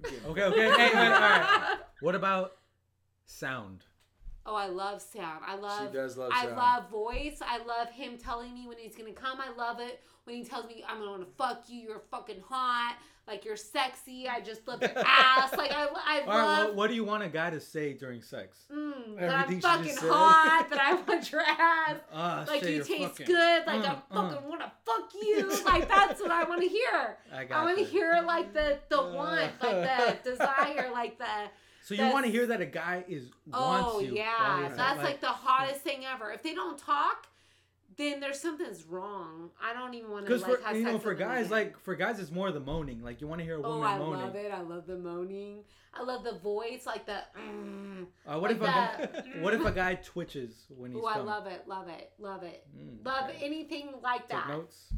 [0.03, 0.31] Mm.
[0.31, 0.71] Okay, okay.
[0.71, 1.79] hey, wait, all right.
[2.01, 2.53] What about
[3.27, 3.85] sound?
[4.45, 5.45] Oh, I love sound.
[5.47, 5.87] I love.
[5.89, 6.57] She does love I sound.
[6.57, 7.39] love voice.
[7.41, 9.39] I love him telling me when he's gonna come.
[9.41, 11.81] I love it when he tells me I'm gonna fuck you.
[11.81, 12.97] You're fucking hot.
[13.29, 14.27] Like you're sexy.
[14.29, 15.57] I just love your ass.
[15.57, 16.67] Like I, I All right, love.
[16.71, 18.65] what, what do you want a guy to say during sex?
[18.75, 20.11] Mm, that I'm she fucking just said.
[20.11, 20.67] hot.
[20.71, 21.99] that I want your ass.
[22.13, 23.63] Ah, Like shit, you you're taste fucking- good.
[23.69, 24.49] Like Uh, I fucking uh.
[24.49, 25.49] want to fuck you.
[25.65, 27.17] Like that's what I want to hear.
[27.33, 31.25] I I want to hear like the the want, like the desire, like the.
[31.85, 34.15] So you want to hear that a guy is wants Oh you?
[34.15, 36.31] yeah, that's like, like the hottest thing ever.
[36.31, 37.27] If they don't talk,
[37.97, 39.51] then there's something's wrong.
[39.63, 41.95] I don't even want to because like for have you know for guys like for
[41.97, 43.03] guys it's more the moaning.
[43.03, 44.21] Like you want to hear a woman Oh, I moaning.
[44.21, 44.53] love it.
[44.53, 45.65] I love the moaning.
[45.95, 47.19] I love the voice, like the.
[47.39, 48.07] Mm.
[48.27, 51.19] Uh, what Like if a guy, what if a guy twitches when he's Oh, I
[51.19, 52.65] love it, love it, love it.
[52.75, 53.45] Mm, Love okay.
[53.45, 54.49] anything like Take that.
[54.49, 54.95] notes.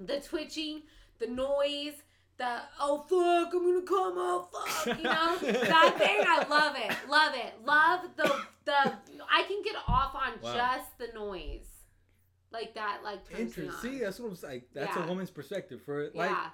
[0.00, 0.82] The twitching,
[1.18, 1.94] the noise,
[2.38, 6.24] the oh fuck, I'm gonna come oh fuck, you know that thing.
[6.26, 8.34] I love it, love it, love the
[8.64, 8.92] the.
[9.30, 10.54] I can get off on Wow.
[10.54, 11.66] just the noise,
[12.50, 13.70] like that, like Interesting.
[13.82, 14.62] See, that's what I'm saying.
[14.72, 15.04] That's Yeah.
[15.04, 16.16] a woman's perspective for it.
[16.16, 16.46] Like, yeah,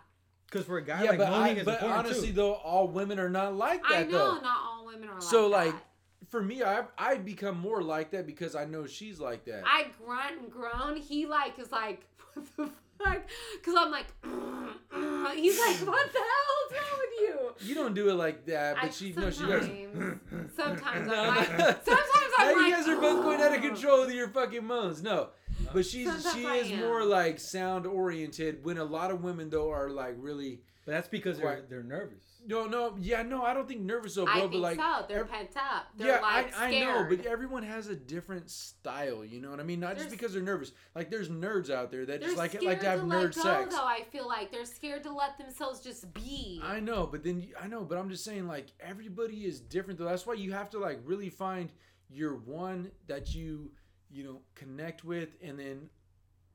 [0.51, 2.32] because for a guy, Yeah, like but, moaning I, is but important honestly, too.
[2.34, 3.92] though, all women are not like that.
[3.92, 4.40] I know though.
[4.40, 5.82] not all women are like So, like, like, that.
[6.30, 9.62] For me, I I become more like that because I know she's like that.
[9.64, 10.97] I grunt and groan.
[10.97, 12.05] He like is like
[12.99, 13.22] what the fuck?
[13.59, 14.07] Because I'm like,
[15.36, 17.68] he's like, what the hell's wrong with you?
[17.68, 19.64] you don't do it like that, but I- she no, she does.
[19.66, 21.47] sometimes, sometimes No, I'm like,
[21.84, 25.03] sometimes I'm you like, guys are both going out of control with your fucking moans.
[25.03, 25.28] No,
[25.72, 26.80] but she's Sometimes she I is am.
[26.80, 28.64] more like sound oriented.
[28.64, 32.22] When a lot of women though are like really but that's because they're they're nervous.
[32.47, 34.40] No no yeah no I don't think nervous though, I bro.
[34.42, 35.05] think but like so.
[35.09, 35.86] They're ev- pent up.
[35.97, 39.24] They're yeah, like I, I know, but everyone has a different style.
[39.24, 39.80] You know what I mean?
[39.80, 40.72] Not just because they're nervous.
[40.94, 43.42] Like there's nerds out there that just like scared like to have to nerd go,
[43.42, 43.74] sex.
[43.74, 43.84] though.
[43.84, 46.61] I feel like they're scared to let themselves just be.
[46.62, 50.07] I know, but then I know, but I'm just saying like everybody is different though.
[50.07, 51.72] That's why you have to like really find
[52.09, 53.70] your one that you
[54.11, 55.90] you know connect with, and then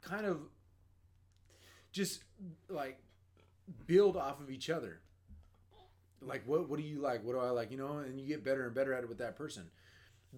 [0.02, 0.40] kind of
[1.92, 2.24] just
[2.70, 3.00] like
[3.86, 5.01] build off of each other.
[6.22, 7.24] Like what what do you like?
[7.24, 7.72] What do I like?
[7.72, 9.64] You know, and you get better and better at it with that person,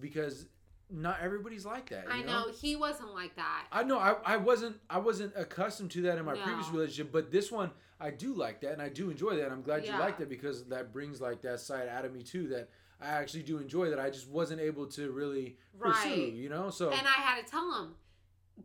[0.00, 0.46] because
[0.90, 2.06] not everybody's like that.
[2.10, 3.66] I you know he wasn't like that.
[3.72, 7.30] I know I, I wasn't I wasn't accustomed to that in my previous relationship, but
[7.30, 7.70] this one
[8.00, 9.50] I do like that and I do enjoy that.
[9.50, 9.94] I'm glad Yeah.
[9.94, 12.68] you like that because that brings like that side out of me too that
[13.00, 16.70] I actually do enjoy that I just wasn't able to really pursue, you know?
[16.70, 17.94] So and I had to tell him,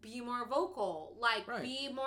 [0.01, 1.63] be more vocal, like Right.
[1.63, 2.05] be more,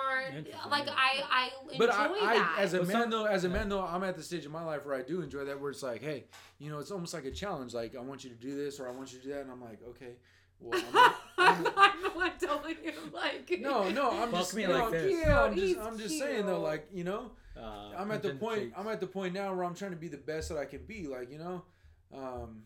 [0.69, 0.87] like.
[0.89, 2.55] I I enjoy but I, that.
[2.57, 4.45] I as a But man some- though as a man though I'm at the stage
[4.45, 6.23] of my life where I do enjoy that where it's like hey
[6.59, 8.87] you know it's almost like a challenge like I want you to do this or
[8.87, 10.15] I want you to do that and I'm like okay
[10.59, 14.71] well I'm, I'm, I'm, the one telling you like no no I'm just me no,
[14.71, 15.11] like I'm, this.
[15.11, 15.27] Cute.
[15.27, 18.61] I'm just I'm just saying though like you know Uh, I'm at the point.
[18.61, 18.73] cheeks.
[18.77, 20.85] I'm at the point now where I'm trying to be the best that I can
[20.87, 21.05] be.
[21.07, 21.63] Like you know,
[22.11, 22.63] um,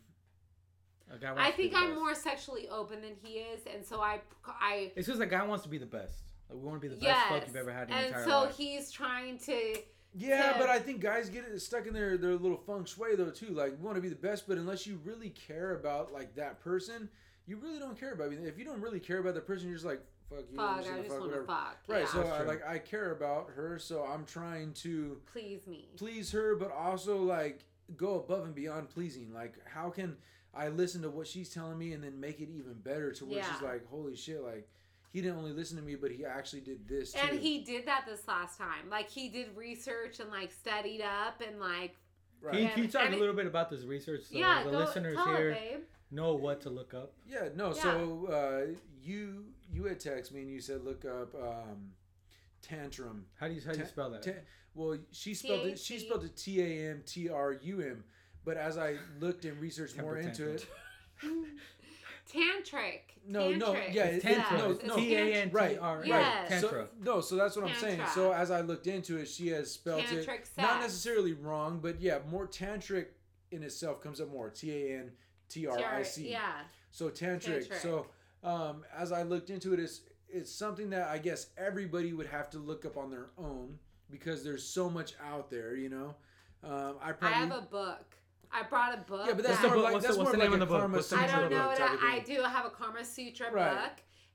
[1.14, 2.00] A guy wants I to be think I'm best.
[2.00, 5.64] more sexually open than he is, and so I I It's just a guy wants
[5.64, 6.24] to be the best.
[6.50, 8.24] Like we want to be the best fuck you've ever had in your and entire
[8.26, 8.58] so life.
[8.58, 9.76] he's trying to
[10.14, 13.16] yeah, To- but I think guys get it stuck in their their little feng shui
[13.16, 13.50] though too.
[13.54, 16.60] Like we want to be the best, but unless you really care about like that
[16.62, 17.10] person,
[17.46, 18.32] you really don't care about.
[18.34, 20.58] If you don't really care about the person, you're just like fuck you.
[20.58, 20.78] Fuck.
[20.80, 21.78] I just fuck, want to fuck.
[21.88, 22.00] Right.
[22.02, 22.06] yeah.
[22.08, 25.90] So I like I care about her, so I'm trying to please me.
[25.96, 29.34] please her, but also like go above and beyond pleasing.
[29.34, 30.18] Like how can
[30.54, 33.44] I listen to what she's telling me and then make it even better to where
[33.44, 34.68] she's like, holy shit, like
[35.12, 37.20] he didn't only listen to me, but he actually did this too.
[37.30, 38.90] And he did that this last time.
[38.90, 41.96] Like he did research and like studied up and like
[42.42, 42.54] right.
[42.54, 44.64] Can you, can you talk and a it- little bit about this research so yeah,
[44.64, 45.80] the go listeners tell here it, babe.
[46.12, 47.14] know what to look up?
[47.28, 47.68] Yeah, no.
[47.76, 47.82] Yeah.
[47.82, 51.92] So uh, you you had text me and you said look up um,
[52.62, 53.26] tantrum.
[53.40, 54.24] How do you how do you spell that?
[54.24, 54.32] Ta-
[54.76, 55.80] well, she spelled it.
[55.80, 56.06] She T-A-T.
[56.08, 58.04] spelled it T A M T R U M.
[58.48, 60.66] But as I looked and researched more into it,
[62.34, 63.00] Tantric.
[63.28, 64.58] No, no, yeah, It's it- Yes, tantra.
[64.58, 64.96] no, it's no.
[64.96, 66.06] T A N T right, R.
[66.06, 66.50] Yes.
[66.50, 66.70] Tantra.
[66.70, 67.98] So, no, so that's what I'm saying.
[67.98, 68.14] Tantra.
[68.14, 70.52] So as I looked into it, she has spelled it sex.
[70.58, 73.08] not necessarily wrong, but yeah, more tantric
[73.52, 74.50] in itself comes up more.
[74.50, 75.12] T A N
[75.50, 76.32] T R I C.
[76.32, 76.54] Yeah.
[76.92, 77.68] So tantric.
[77.68, 77.82] Tantric.
[77.82, 78.08] So
[78.46, 82.50] um, as I looked into it, it's it's something that I guess everybody would have
[82.52, 83.78] to look up on their own
[84.10, 85.76] because there's so much out there.
[85.76, 86.16] You know,
[86.64, 88.17] um, I I probably have a book.
[88.52, 89.28] I brought a book.
[89.28, 89.84] yeah, but that's that- more book?
[89.86, 90.92] like What's that's the- more what's the name a of the book?
[90.92, 93.72] What's I don't know book that I do have a Karma Sutra Right.
[93.72, 93.92] book,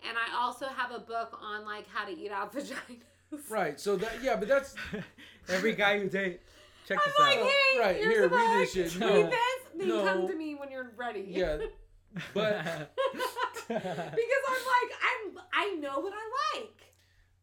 [0.07, 3.01] and I also have a book on like how to eat out vaginas.
[3.49, 3.81] Right.
[3.81, 4.75] So that yeah, but that's
[5.49, 6.41] Every guy you date,
[6.87, 7.45] check I'm this like, out.
[7.47, 8.59] hey, Right, here's here, the read book.
[8.59, 9.01] this shit.
[9.01, 9.39] Read No, this.
[9.79, 10.05] Then no.
[10.05, 11.25] come to me when you're ready.
[11.29, 11.59] yeah.
[12.35, 12.63] But
[13.69, 16.83] because I'm like, I'm, I know what I like.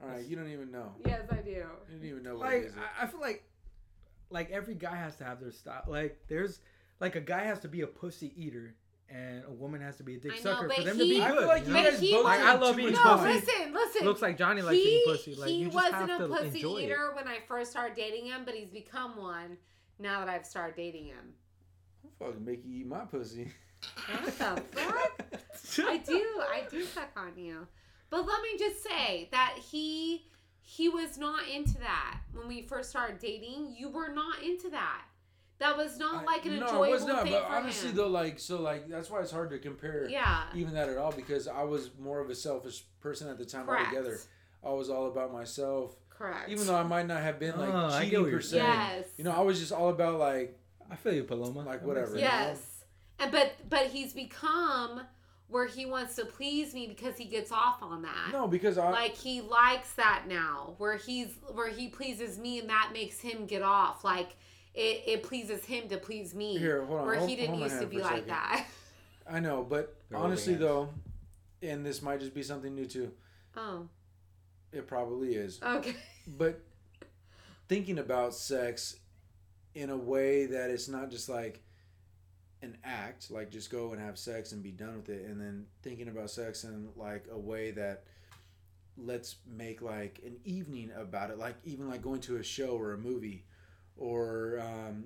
[0.03, 0.93] all right, you don't even know.
[1.05, 1.49] Yes, I do.
[1.49, 2.73] You don't even know what it like is.
[2.99, 3.43] I, I feel like
[4.29, 5.83] like every guy has to have their style.
[5.87, 6.59] Like there's
[6.99, 8.75] like a guy has to be a pussy eater
[9.09, 11.09] and a woman has to be a dick I know, sucker but for them he-
[11.09, 11.39] to be I good.
[11.39, 11.83] feel like you you know?
[11.83, 13.27] Guys both was- take I love too eating No, pussy.
[13.33, 14.05] listen, listen.
[14.05, 15.35] Looks like Johnny likes he, eating pussy.
[15.35, 16.83] Like he you just wasn't have a to pussy enjoy it.
[16.83, 19.57] eater when I first started dating him, but he's become one
[19.97, 21.33] now that I've started dating him.
[22.21, 23.51] I'll fucking make you eat my pussy.
[24.11, 25.21] What the fuck?
[25.87, 27.65] I do, I do suck on you.
[28.09, 30.27] But let me just say that he
[30.77, 33.73] he was not into that when we first started dating.
[33.75, 35.01] You were not into that.
[35.57, 37.23] That was not like an no, enjoyable it was not.
[37.23, 37.95] thing But for honestly, him.
[37.95, 41.11] though, like so, like that's why it's hard to compare yeah, even that at all
[41.11, 43.87] because I was more of a selfish person at the time correct.
[43.87, 44.19] altogether.
[44.63, 46.49] I was all about myself, Correct.
[46.49, 48.57] even though I might not have been like Oh, cheating per you're se.
[48.57, 50.55] yes, You know, I was just all about like
[50.91, 51.61] I feel you, Paloma.
[51.63, 52.33] Like, whatever, makes you know?
[52.35, 52.83] yes,
[53.19, 55.01] and but but he's become
[55.49, 58.31] where he wants to please me because he gets off on that.
[58.31, 62.69] no because I like he likes that now where he's where he pleases me and
[62.69, 64.35] that makes him get off like
[64.75, 67.79] it, it pleases him to please me Here, hold on, where hold- he didn't used
[67.79, 68.27] to be like second.
[68.29, 68.65] that
[69.29, 70.89] I know, but They're honestly though,
[71.61, 73.11] and this might just be something new too.
[73.57, 73.87] oh
[74.71, 75.59] It probably is.
[75.63, 75.95] okay
[76.27, 76.61] But
[77.67, 78.97] thinking about sex
[79.75, 81.61] in a way that it's not just like
[82.61, 85.65] an act, like just go and have sex and be done with it, and then
[85.81, 88.03] thinking about sex in like a way that
[88.97, 92.93] let's make like an evening about it, like even like going to a show or
[92.93, 93.45] a movie,
[93.97, 95.05] or um,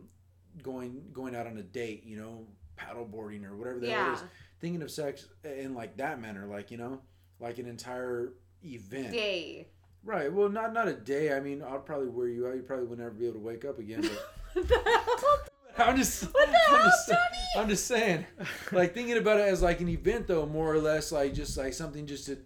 [0.61, 2.47] going going out on a date, you know,
[2.77, 4.23] paddleboarding or whatever the hell it yeah is.
[4.59, 7.01] Thinking of sex in like that manner, like you know,
[7.39, 8.33] like an entire
[8.63, 9.11] event.
[9.11, 9.67] day
[10.03, 10.31] Right.
[10.31, 11.33] Well, not not a day.
[11.33, 12.55] I mean, I'll probably wear you out.
[12.55, 14.01] You probably would never be able to wake up again.
[14.01, 17.19] But what the hell I'm just, What the I'm hell, just, Johnny?
[17.57, 18.25] I'm just saying,
[18.71, 21.73] like thinking about it as like an event, though, more or less, like just like
[21.73, 22.37] something just to,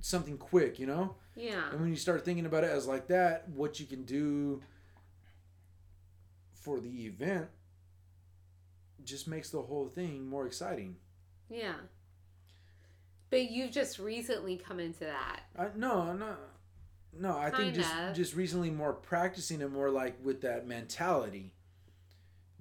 [0.00, 1.16] something quick, you know.
[1.36, 4.60] yeah And when you start thinking about it as like that, what you can do
[6.52, 7.48] for the event
[9.04, 10.96] just makes the whole thing more exciting.
[11.48, 11.72] yeah
[13.30, 16.34] but you've just recently come into that I, no, no,
[17.18, 17.38] no.
[17.38, 18.12] I think just Kinda.
[18.14, 21.54] just recently more practicing and more like with that mentality.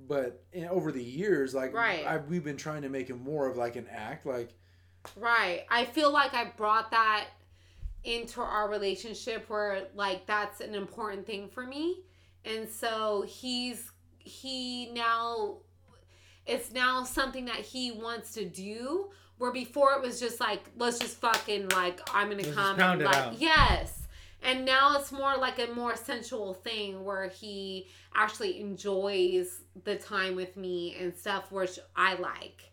[0.07, 2.05] But in, over the years, like Right.
[2.05, 4.53] I, we've been trying to make it more of like an act, like
[5.15, 5.65] Right.
[5.69, 7.27] I feel like I brought that
[8.03, 12.01] into our relationship where like that's an important thing for me.
[12.45, 15.57] And so he's he now
[16.45, 20.99] it's now something that he wants to do where before it was just like let's
[20.99, 23.39] just fucking like I'm going to Let's just come pound and it like out.
[23.39, 23.95] yes.
[24.41, 30.35] And now it's more like a more sensual thing where he actually enjoys the time
[30.35, 32.63] with me and stuff which I like.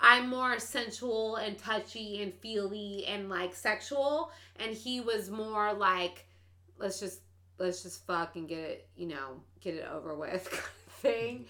[0.00, 6.26] I'm more sensual and touchy and feely and like sexual and he was more like
[6.78, 7.20] let's just
[7.58, 11.46] let's just fuck and get it, you know, get it over with kind of thing.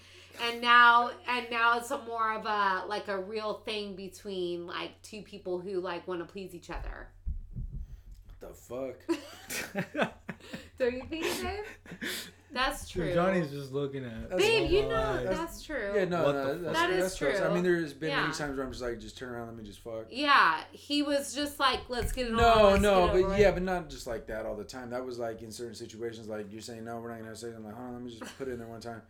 [0.47, 5.01] And now and now it's a more of a like a real thing between like
[5.01, 7.09] two people who like want to please each other.
[8.39, 10.13] What the fuck?
[10.79, 12.09] Don't you think, Dave?
[12.53, 13.13] That's true.
[13.13, 14.29] Johnny's just looking at.
[14.29, 15.91] That's Babe, you know my that's, true.
[15.95, 16.73] Yeah, no, What no, the that's, fuck?
[16.73, 17.41] That is that's facts.
[17.41, 18.21] I mean, there's been Yeah.
[18.21, 20.05] many times where I'm just like, just turn around, let me just fuck.
[20.11, 22.37] Yeah, he was just like, let's get it on.
[22.37, 24.89] No, let's no, but yeah, but not just like that all the time.
[24.91, 27.53] That was like in certain situations, like you're saying, no, we're not gonna have sex.
[27.57, 29.01] I'm like, hold on, let me just put it in there one time,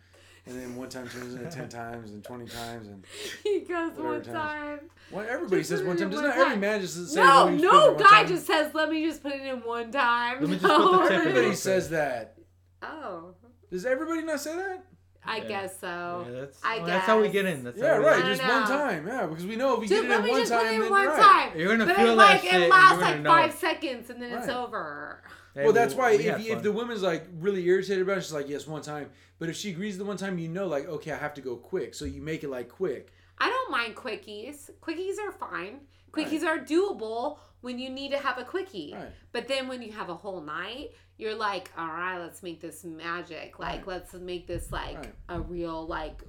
[0.45, 3.03] and then one time turns into ten times and twenty times, and
[3.43, 4.27] he goes one times.
[4.27, 4.79] time.
[5.11, 6.09] well, everybody Just says one time.
[6.09, 6.59] Does not every time.
[6.61, 7.21] man just say?
[7.21, 9.41] No, let me just put it no guy just says, "Let me just put it
[9.41, 11.01] in one time." Let me just put the No.
[11.03, 11.27] tip in it.
[11.29, 12.37] Everybody says that.
[12.83, 13.33] Oh,
[13.71, 14.83] Does everybody not say that?
[15.25, 15.47] I Yeah.
[15.47, 16.25] guess so.
[16.27, 17.63] Yeah, that's, I well, that's how we get in.
[17.63, 18.17] That's Yeah, how we right.
[18.17, 18.35] get I in.
[18.37, 19.07] Just don't one time.
[19.07, 20.63] Yeah, because we know if we Dude, get it let in me one just put
[20.63, 21.49] time, in then one right.
[21.51, 21.59] time.
[21.59, 23.29] You're gonna but feel it, that like shit it lasts like know.
[23.29, 25.23] five seconds and then it's over.
[25.55, 28.33] Hey, well, that's why we if, if the woman's like really irritated about it, she's
[28.33, 29.11] like, yes, one time.
[29.39, 31.55] But if she agrees the one time, you know, like, okay, I have to go
[31.55, 31.93] quick.
[31.93, 33.13] So you make it like quick.
[33.37, 34.69] I don't mind quickies.
[34.81, 35.81] Quickies are fine.
[36.11, 38.93] Quickies are doable when you need to have a quickie.
[38.95, 39.09] Right.
[39.31, 42.83] But then when you have a whole night, you're like, all right, let's make this
[42.83, 43.57] magic.
[43.59, 43.87] Like, Right.
[43.87, 45.13] let's make this like Right.
[45.29, 46.21] a real like.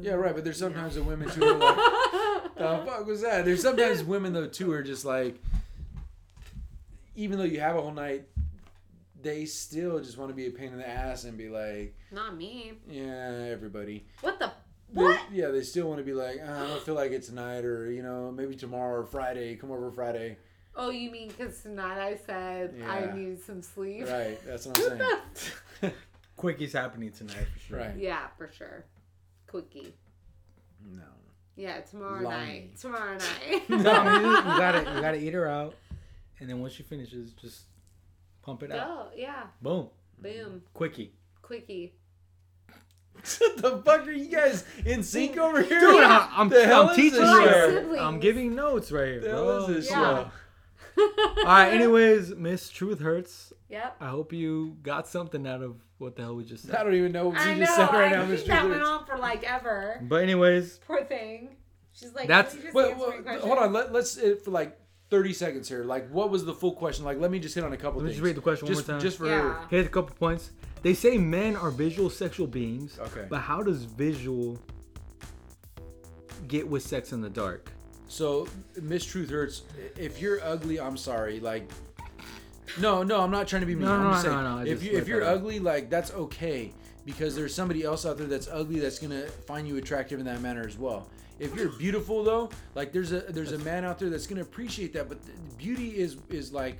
[0.00, 0.34] Yeah, right.
[0.34, 1.76] But there's sometimes the women too are like,
[2.56, 3.44] the fuck was that?
[3.44, 5.40] There's sometimes women though too are just like,
[7.16, 8.24] even though you have a whole night,
[9.22, 12.36] they still just want to be a pain in the ass and be like, Not
[12.36, 12.74] me.
[12.88, 14.04] yeah, everybody.
[14.20, 14.52] What the?
[14.94, 17.64] They- yeah, they still want to be like, "Uh, I don't feel like it tonight,
[17.64, 19.56] or you know, maybe tomorrow or Friday.
[19.56, 20.38] Come over Friday.
[20.76, 24.06] Oh, you mean because tonight I said I need some sleep?
[24.08, 24.38] Right.
[24.46, 24.98] That's what I'm
[25.80, 25.94] saying.
[26.38, 27.78] Quickies happening tonight for sure.
[27.78, 27.96] Right.
[27.96, 28.84] Yeah, for sure.
[29.46, 29.94] Quickie.
[30.84, 31.02] no.
[31.56, 32.46] Yeah, tomorrow Lying.
[32.48, 32.76] night.
[32.80, 33.18] Tomorrow
[33.50, 33.62] night.
[33.70, 35.76] No, you, you gotta you gotta eat her out,
[36.40, 37.62] and then once she finishes, just
[38.42, 38.86] pump it out.
[38.86, 39.16] Go.
[39.16, 39.44] Yeah.
[39.62, 39.88] Boom,
[40.18, 40.62] Boom.
[40.72, 41.12] quickie.
[41.42, 41.94] Quickie.
[43.38, 45.80] What the fuck are you guys in sync over here?
[45.80, 47.26] Dude, I, I'm, The hell I'm teaching you.
[47.26, 47.74] Like shit?
[47.74, 48.00] siblings.
[48.02, 49.58] I'm giving notes right here, The hell bro.
[49.60, 50.24] is this Yeah.
[50.24, 50.28] shit?
[51.38, 51.72] All right.
[51.72, 53.52] Anyways, Miss Truth hurts.
[53.68, 53.96] Yep.
[54.00, 56.76] I hope you got something out of what the hell we just said.
[56.76, 57.64] I don't even know what I you know.
[57.66, 58.46] just said right I now, think Mr.
[58.46, 58.88] that went Lewis.
[58.88, 60.00] on for like ever.
[60.02, 61.56] But anyways, Poor thing.
[61.92, 63.72] She's like, That's- you just Wait, wait, hold on.
[63.72, 64.78] Let, let's uh, for like
[65.10, 65.82] 30 seconds here.
[65.84, 67.04] Like, what was the full question?
[67.04, 68.16] Like, let me just hit on a couple let me things.
[68.18, 69.04] just read the question just, one more time.
[69.08, 69.64] Just for Yeah.
[69.70, 70.50] Here's a couple points.
[70.84, 72.98] They say men are visual sexual beings.
[73.00, 73.24] Okay.
[73.26, 74.60] But how does visual
[76.46, 77.72] get with sex in the dark?
[78.06, 78.46] So,
[78.82, 79.62] Miss Truth hurts.
[79.96, 81.40] If you're ugly, I'm sorry.
[81.40, 81.70] Like,
[82.78, 83.86] no, no, I'm not trying to be mean.
[83.86, 86.70] No, I'm no, just no, saying, no, if you if you're ugly, like that's okay
[87.06, 90.42] because there's somebody else out there that's ugly that's gonna find you attractive in that
[90.42, 91.08] manner as well.
[91.38, 94.92] If you're beautiful though, like there's a there's a man out there that's gonna appreciate
[94.92, 95.08] that.
[95.08, 95.18] But
[95.56, 96.76] beauty is is like.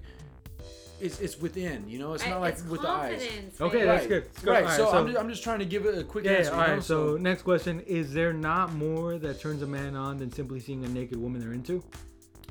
[1.05, 2.14] It's, it's within, you know.
[2.14, 3.20] It's I- not like it's with the eyes.
[3.22, 3.86] confidence, Okay, babe.
[3.86, 4.22] that's good.
[4.24, 4.52] Let's go.
[4.52, 4.62] Right.
[4.64, 6.32] All right, so, so- I'm, just, I'm just trying to give it a quick Yeah,
[6.32, 6.52] answer.
[6.55, 6.74] all you know?
[6.74, 6.82] right.
[6.82, 10.84] So next question: Is there not more that turns a man on than simply seeing
[10.84, 11.84] a naked woman they're into?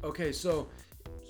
[0.04, 0.68] okay, so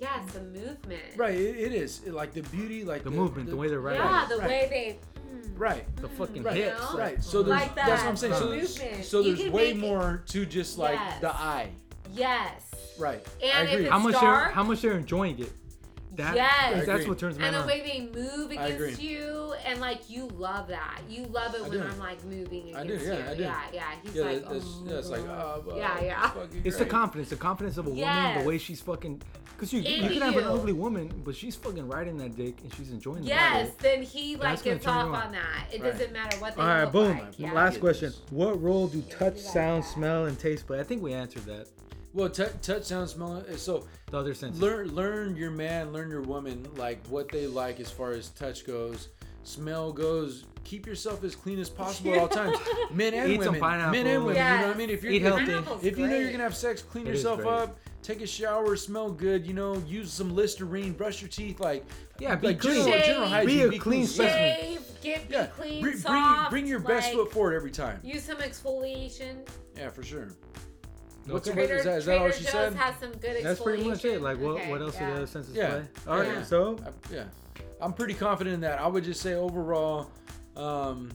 [0.02, 1.02] Yeah, it's the movement.
[1.16, 4.02] right, it, it is like the beauty, like The movement, the way they're riding.
[4.02, 4.48] Yeah, the Right.
[4.50, 5.00] way they.
[5.30, 5.56] Hmm.
[5.58, 5.96] right.
[5.98, 6.80] The fucking Right, hips.
[6.92, 6.98] know?
[6.98, 7.24] Right.
[7.24, 8.34] So there's Like that's what I'm that, saying.
[8.34, 11.22] So the there's, so You there's can way make it- more to just like Yes.
[11.22, 11.70] the eye.
[12.14, 12.70] Yes.
[13.00, 13.26] Right.
[13.42, 13.84] And I if agree.
[13.86, 15.52] it's How much dark, they're how much they're enjoying it.
[16.16, 16.86] That, Yes.
[16.86, 20.68] That's what turns a and the way they move against you, and like you love
[20.68, 21.02] that.
[21.10, 21.84] You love it I when do.
[21.84, 23.24] I'm like moving I do, against yeah, you.
[23.32, 23.42] I do.
[23.42, 23.84] Yeah, yeah.
[24.04, 26.30] He's Yeah, like, that's, oh, yeah, it's like, oh, well, yeah, yeah.
[26.30, 29.22] fucking It's the confidence, the confidence of a woman, the way she's fucking.
[29.56, 32.74] Because you, you can have an ugly woman, but she's fucking riding that dick and
[32.76, 33.28] she's enjoying that.
[33.30, 33.80] Yes, it.
[33.80, 35.16] then he like That's gets off on.
[35.16, 35.68] on that.
[35.72, 35.92] It Right.
[35.94, 37.20] doesn't matter what they All right, look boom.
[37.20, 37.40] like.
[37.40, 37.54] Yeah.
[37.54, 38.12] Last question.
[38.32, 40.80] What role do touch, sound, smell, and taste play?
[40.80, 41.68] I think we answered that.
[42.14, 43.44] Well, t- touch, sound, smell.
[43.52, 44.62] Uh, so The other senses.
[44.62, 48.66] learn, learn your man, learn your woman, like what they like as far as touch
[48.68, 49.10] goes,
[49.44, 50.46] smell goes.
[50.64, 52.58] Keep yourself as clean as possible at all times.
[52.92, 53.60] Men and Eat some women.
[53.62, 53.92] pineapple.
[53.92, 54.38] Men and women.
[54.42, 54.90] You know what I mean?
[54.90, 55.88] If you're Eat if, healthy.
[55.88, 57.78] If you know you're gonna have sex, clean It is yourself up.
[58.02, 59.46] Take a shower, smell good.
[59.46, 61.60] You know, use some Listerine, brush your teeth.
[61.60, 61.84] Like
[62.20, 62.86] Yeah, be like clean.
[62.86, 63.70] General, general hygiene.
[63.72, 64.56] Be a clean specimen.
[64.60, 66.50] Shave, get be Yeah, clean, bring, bring, soft.
[66.52, 68.00] bring your best like, foot forward every time.
[68.04, 69.46] Use some exfoliation.
[69.76, 70.30] Yeah, for sure.
[71.26, 71.60] What's Okay.
[71.62, 72.74] what, Trader, is that, is that all she Joe's said?
[72.76, 74.22] has some good That's pretty much it.
[74.22, 75.14] Like, what Okay, what else yeah.
[75.14, 75.70] do the senses Yeah.
[75.70, 75.84] play?
[76.08, 76.44] All right, Yeah.
[76.44, 77.24] so I- yeah,
[77.82, 78.80] I'm pretty confident in that.
[78.80, 80.10] I would just say overall,
[80.58, 81.12] um,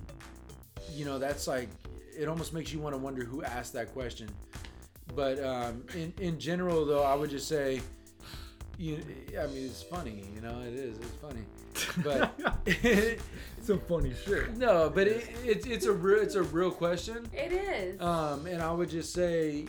[0.93, 1.69] you know, that's like
[2.19, 4.29] it almost makes you want to wonder who asked that question.
[5.15, 7.81] But um, in in general, though, I would just say,
[8.79, 8.99] you,
[9.41, 10.25] I mean, it's funny.
[10.35, 10.99] You know, it is.
[10.99, 11.43] It's funny,
[12.03, 12.35] but
[13.63, 14.57] some funny shit.
[14.57, 17.29] no, but it, it's it's a real it's a real question.
[17.33, 18.01] It is.
[18.01, 19.67] Um, and I would just say,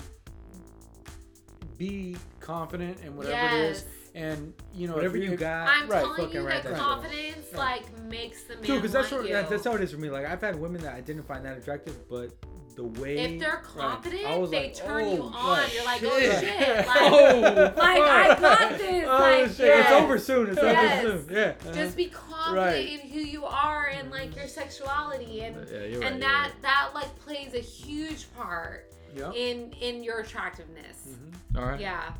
[1.79, 3.77] be confident in whatever it yes.
[3.77, 5.67] is, and you know, Whatever if you got.
[5.69, 7.81] I'm right, telling you write that that confidence Right.
[7.81, 10.09] like makes the man Dude, because that's what that, that's how it is for me.
[10.09, 12.31] Like I've had women that I didn't find that attractive, but
[12.75, 15.57] the way if they're confident, I was they like, turn oh, you on.
[15.57, 16.39] right, You're like, oh shit.
[16.39, 19.05] shit, like, oh, like I got this.
[19.07, 19.85] Oh like, shit, yes.
[19.85, 20.49] it's over soon.
[20.49, 21.05] It's Yes.
[21.05, 21.35] over soon.
[21.35, 21.41] Yeah.
[21.61, 21.73] Uh-huh.
[21.73, 22.89] Just be confident Right.
[22.89, 26.51] in who you are and like your sexuality and Yeah, you're right, and you're that
[26.53, 26.61] right.
[26.61, 29.31] that like plays a huge part Yeah.
[29.33, 31.15] in in your attractiveness.
[31.55, 31.79] All right.
[31.79, 32.13] Yeah.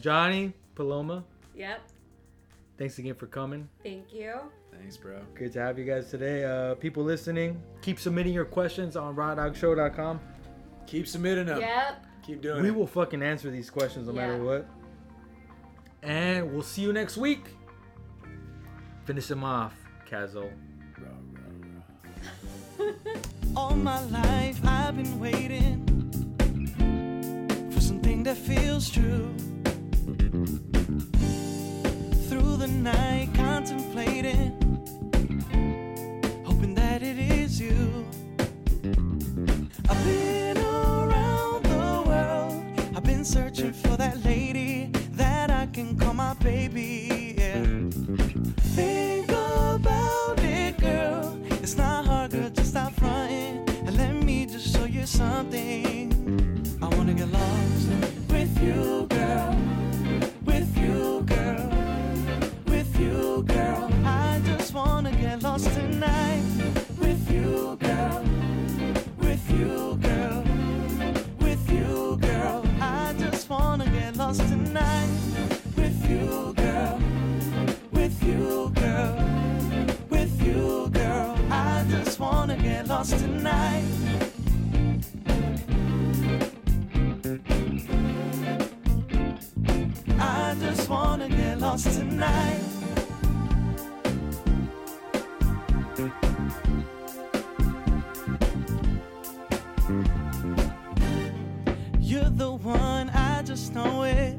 [0.00, 1.24] Johnny Paloma,
[1.54, 1.80] Yep.
[2.78, 3.68] thanks again for coming.
[3.82, 4.34] Thank you.
[4.72, 5.20] Thanks, bro.
[5.36, 6.44] Great to have you guys today.
[6.44, 10.20] Uh, people listening, keep submitting your questions on rawdogshow.com.
[10.86, 11.60] Keep submitting them.
[11.60, 12.06] Yep.
[12.26, 12.72] Keep doing We it.
[12.72, 14.66] We will fucking answer these questions no matter what.
[16.02, 17.44] And we'll see you next week.
[19.04, 19.74] Finish them off,
[20.10, 20.50] Kazo.
[23.56, 25.80] All my life I've been waiting
[27.72, 29.32] for something that feels true.
[32.28, 34.50] Through the night, contemplating,
[36.44, 38.06] hoping that it is you.
[39.88, 46.14] I've been around the world, I've been searching for that lady that I can call
[46.14, 47.23] my baby.
[55.14, 56.10] Something.
[56.82, 57.88] I wanna get lost
[58.28, 59.56] with you, girl.
[60.44, 61.68] With you, girl.
[62.66, 63.90] With you, girl.
[64.04, 66.42] I just wanna get lost tonight.
[66.98, 68.22] With you, girl.
[69.18, 70.42] With you, girl.
[71.44, 72.64] With you, girl.
[72.80, 75.10] I just wanna get lost tonight.
[75.76, 76.98] With you, girl
[77.92, 79.14] with you, girl.
[80.10, 81.36] With you, girl.
[81.50, 84.33] I just wanna get lost tonight.
[90.88, 92.60] Wanna get lost tonight.
[101.98, 104.36] You're the one, I just know it.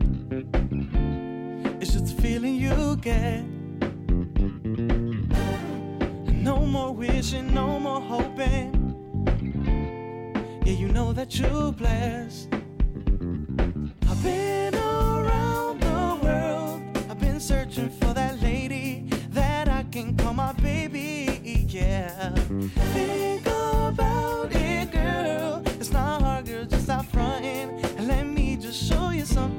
[1.81, 3.43] It's just a feeling you get.
[6.31, 8.71] No more wishing, no more hoping.
[10.63, 12.49] Yeah, you know that you're blessed.
[14.07, 14.75] I've been
[17.35, 21.65] been searching for that lady that I can call my baby.
[21.67, 22.29] Yeah.
[22.93, 25.61] Think about it, girl.
[25.77, 26.63] It's not hard, girl.
[26.63, 29.54] Just stop fronting and let me just show you something.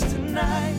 [0.00, 0.74] Tonight.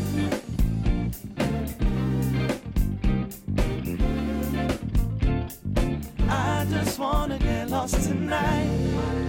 [6.30, 9.21] I just wanna get lost tonight.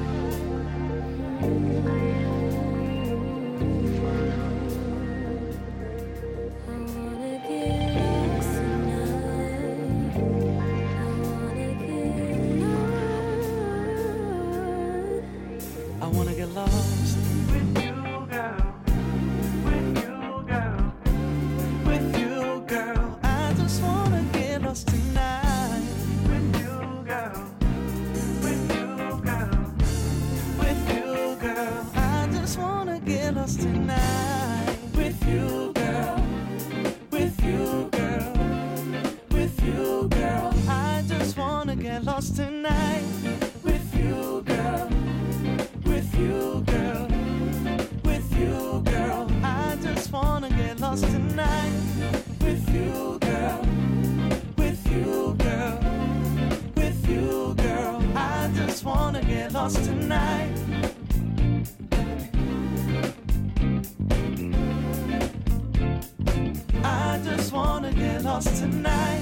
[59.73, 60.53] lost tonight.
[66.85, 69.22] I just wanna get lost tonight.